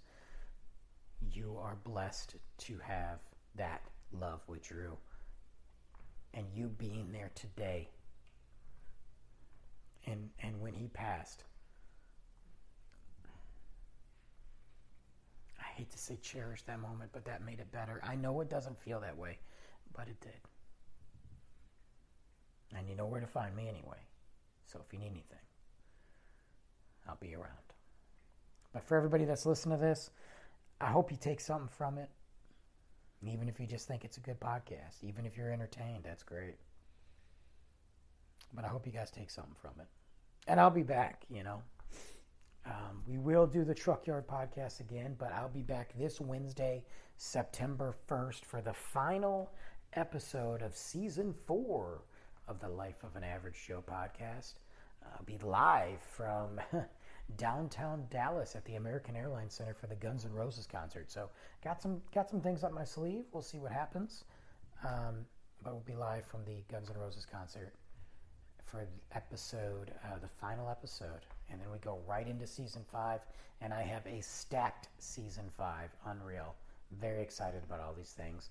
You 1.32 1.58
are 1.62 1.78
blessed 1.84 2.36
to 2.60 2.78
have 2.80 3.20
that 3.56 3.82
love 4.12 4.42
with 4.48 4.64
Droo. 4.64 4.98
And 6.34 6.46
you 6.54 6.68
being 6.68 7.12
there 7.12 7.32
today 7.36 7.90
and 10.06 10.30
and 10.42 10.60
when 10.60 10.74
he 10.74 10.88
passed 10.88 11.44
I 15.60 15.64
hate 15.76 15.92
to 15.92 15.98
say 15.98 16.18
cherish 16.22 16.62
that 16.64 16.80
moment, 16.80 17.10
but 17.14 17.26
that 17.26 17.44
made 17.44 17.60
it 17.60 17.72
better. 17.72 18.00
I 18.04 18.16
know 18.16 18.42
it 18.42 18.50
doesn't 18.50 18.80
feel 18.80 19.00
that 19.00 19.18
way, 19.18 19.40
but 19.96 20.08
it 20.08 20.20
did. 20.22 20.40
And 22.78 22.88
you 22.88 22.96
know 22.96 23.06
where 23.06 23.22
to 23.22 23.28
find 23.28 23.56
me 23.56 23.68
anyway. 23.68 23.98
So 24.68 24.80
if 24.86 24.94
you 24.94 25.00
need 25.00 25.08
anything, 25.12 25.40
I'll 27.08 27.18
be 27.20 27.34
around. 27.34 27.50
But 28.72 28.84
for 28.84 28.98
everybody 28.98 29.26
that's 29.26 29.46
listening 29.46 29.80
to 29.80 29.84
this, 29.84 30.12
I 30.84 30.88
hope 30.88 31.12
you 31.12 31.18
take 31.18 31.40
something 31.40 31.70
from 31.70 31.98
it. 31.98 32.10
Even 33.26 33.48
if 33.48 33.58
you 33.58 33.66
just 33.66 33.88
think 33.88 34.04
it's 34.04 34.18
a 34.18 34.20
good 34.20 34.40
podcast, 34.40 35.02
even 35.02 35.26
if 35.26 35.38
you're 35.38 35.52
entertained, 35.52 36.04
that's 36.04 36.24
great. 36.24 36.56
But 38.54 38.66
I 38.66 38.68
hope 38.68 38.86
you 38.86 38.92
guys 38.92 39.10
take 39.10 39.30
something 39.30 39.56
from 39.62 39.72
it. 39.80 39.88
And 40.46 40.60
I'll 40.60 40.70
be 40.70 40.84
back, 40.84 41.24
you 41.30 41.44
know. 41.44 41.62
Um, 42.66 43.02
we 43.08 43.18
will 43.18 43.48
do 43.48 43.64
the 43.64 43.74
Truck 43.74 44.08
Yard 44.08 44.28
podcast 44.28 44.82
again, 44.82 45.16
but 45.18 45.32
I'll 45.32 45.48
be 45.48 45.62
back 45.62 45.98
this 45.98 46.20
Wednesday, 46.20 46.84
September 47.16 47.96
1st, 48.10 48.44
for 48.44 48.62
the 48.62 48.74
final 48.74 49.52
episode 49.94 50.62
of 50.62 50.76
season 50.76 51.34
four 51.46 52.02
of 52.50 52.60
the 52.60 52.68
Life 52.68 53.04
of 53.04 53.16
an 53.16 53.24
Average 53.24 53.68
Joe 53.68 53.84
podcast. 53.90 54.56
I'll 55.14 55.26
be 55.26 55.38
live 55.44 56.02
from 56.02 56.60
downtown 57.38 58.06
Dallas 58.10 58.56
at 58.56 58.66
the 58.66 58.76
American 58.76 59.16
Airlines 59.16 59.54
Center 59.54 59.74
for 59.74 59.88
the 59.88 59.96
Guns 59.96 60.26
N' 60.26 60.34
Roses 60.34 60.68
concert. 60.68 61.12
So 61.12 61.30
got 61.64 61.82
some 61.82 62.02
got 62.14 62.30
some 62.30 62.42
things 62.42 62.64
up 62.64 62.74
my 62.74 62.84
sleeve. 62.84 63.26
We'll 63.32 63.44
see 63.44 63.60
what 63.60 63.72
happens. 63.72 64.26
Um, 64.84 65.26
but 65.64 65.74
we'll 65.74 65.84
be 65.84 65.96
live 65.96 66.26
from 66.26 66.44
the 66.46 66.64
Guns 66.72 66.90
N' 66.90 66.98
Roses 67.00 67.26
concert 67.26 67.74
for 68.66 68.88
episode, 69.14 69.92
uh, 70.04 70.20
the 70.20 70.28
final 70.28 70.70
episode, 70.70 71.26
and 71.50 71.62
then 71.62 71.72
we 71.72 71.78
go 71.80 72.00
right 72.08 72.28
into 72.28 72.48
season 72.48 72.84
five. 72.92 73.22
And 73.62 73.74
I 73.74 73.84
have 73.84 74.06
a 74.06 74.22
stacked 74.22 74.90
season 75.00 75.46
five, 75.56 75.90
unreal. 76.06 76.56
Very 77.00 77.22
excited 77.22 77.64
about 77.64 77.80
all 77.80 77.94
these 77.94 78.12
things. 78.12 78.50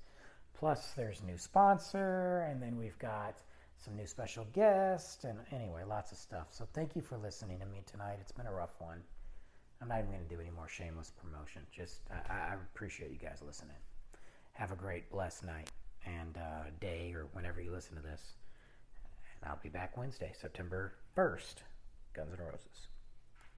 Plus, 0.54 0.92
there's 0.96 1.22
new 1.22 1.36
sponsor, 1.36 2.46
and 2.48 2.62
then 2.62 2.78
we've 2.78 2.98
got 2.98 3.42
some 3.82 3.96
new 3.96 4.06
special 4.06 4.46
guests, 4.52 5.24
and 5.24 5.38
anyway, 5.50 5.82
lots 5.86 6.12
of 6.12 6.18
stuff. 6.18 6.46
So 6.50 6.66
thank 6.72 6.94
you 6.94 7.02
for 7.02 7.18
listening 7.18 7.58
to 7.58 7.66
me 7.66 7.82
tonight. 7.84 8.18
It's 8.20 8.30
been 8.30 8.46
a 8.46 8.52
rough 8.52 8.74
one. 8.78 9.02
I'm 9.80 9.88
not 9.88 9.98
even 9.98 10.12
going 10.12 10.22
to 10.22 10.34
do 10.34 10.40
any 10.40 10.50
more 10.50 10.68
shameless 10.68 11.10
promotion. 11.20 11.62
Just 11.72 12.02
I, 12.10 12.32
I 12.32 12.54
appreciate 12.54 13.10
you 13.10 13.18
guys 13.18 13.42
listening. 13.44 13.76
Have 14.52 14.70
a 14.70 14.76
great, 14.76 15.10
blessed 15.10 15.44
night 15.44 15.70
and 16.06 16.36
uh, 16.36 16.70
day, 16.80 17.12
or 17.12 17.26
whenever 17.32 17.60
you 17.60 17.72
listen 17.72 17.96
to 17.96 18.02
this. 18.02 18.34
And 19.42 19.50
I'll 19.50 19.58
be 19.60 19.68
back 19.68 19.96
Wednesday, 19.96 20.32
September 20.40 20.94
1st. 21.16 21.54
Guns 22.12 22.32
N' 22.38 22.44
Roses. 22.44 22.91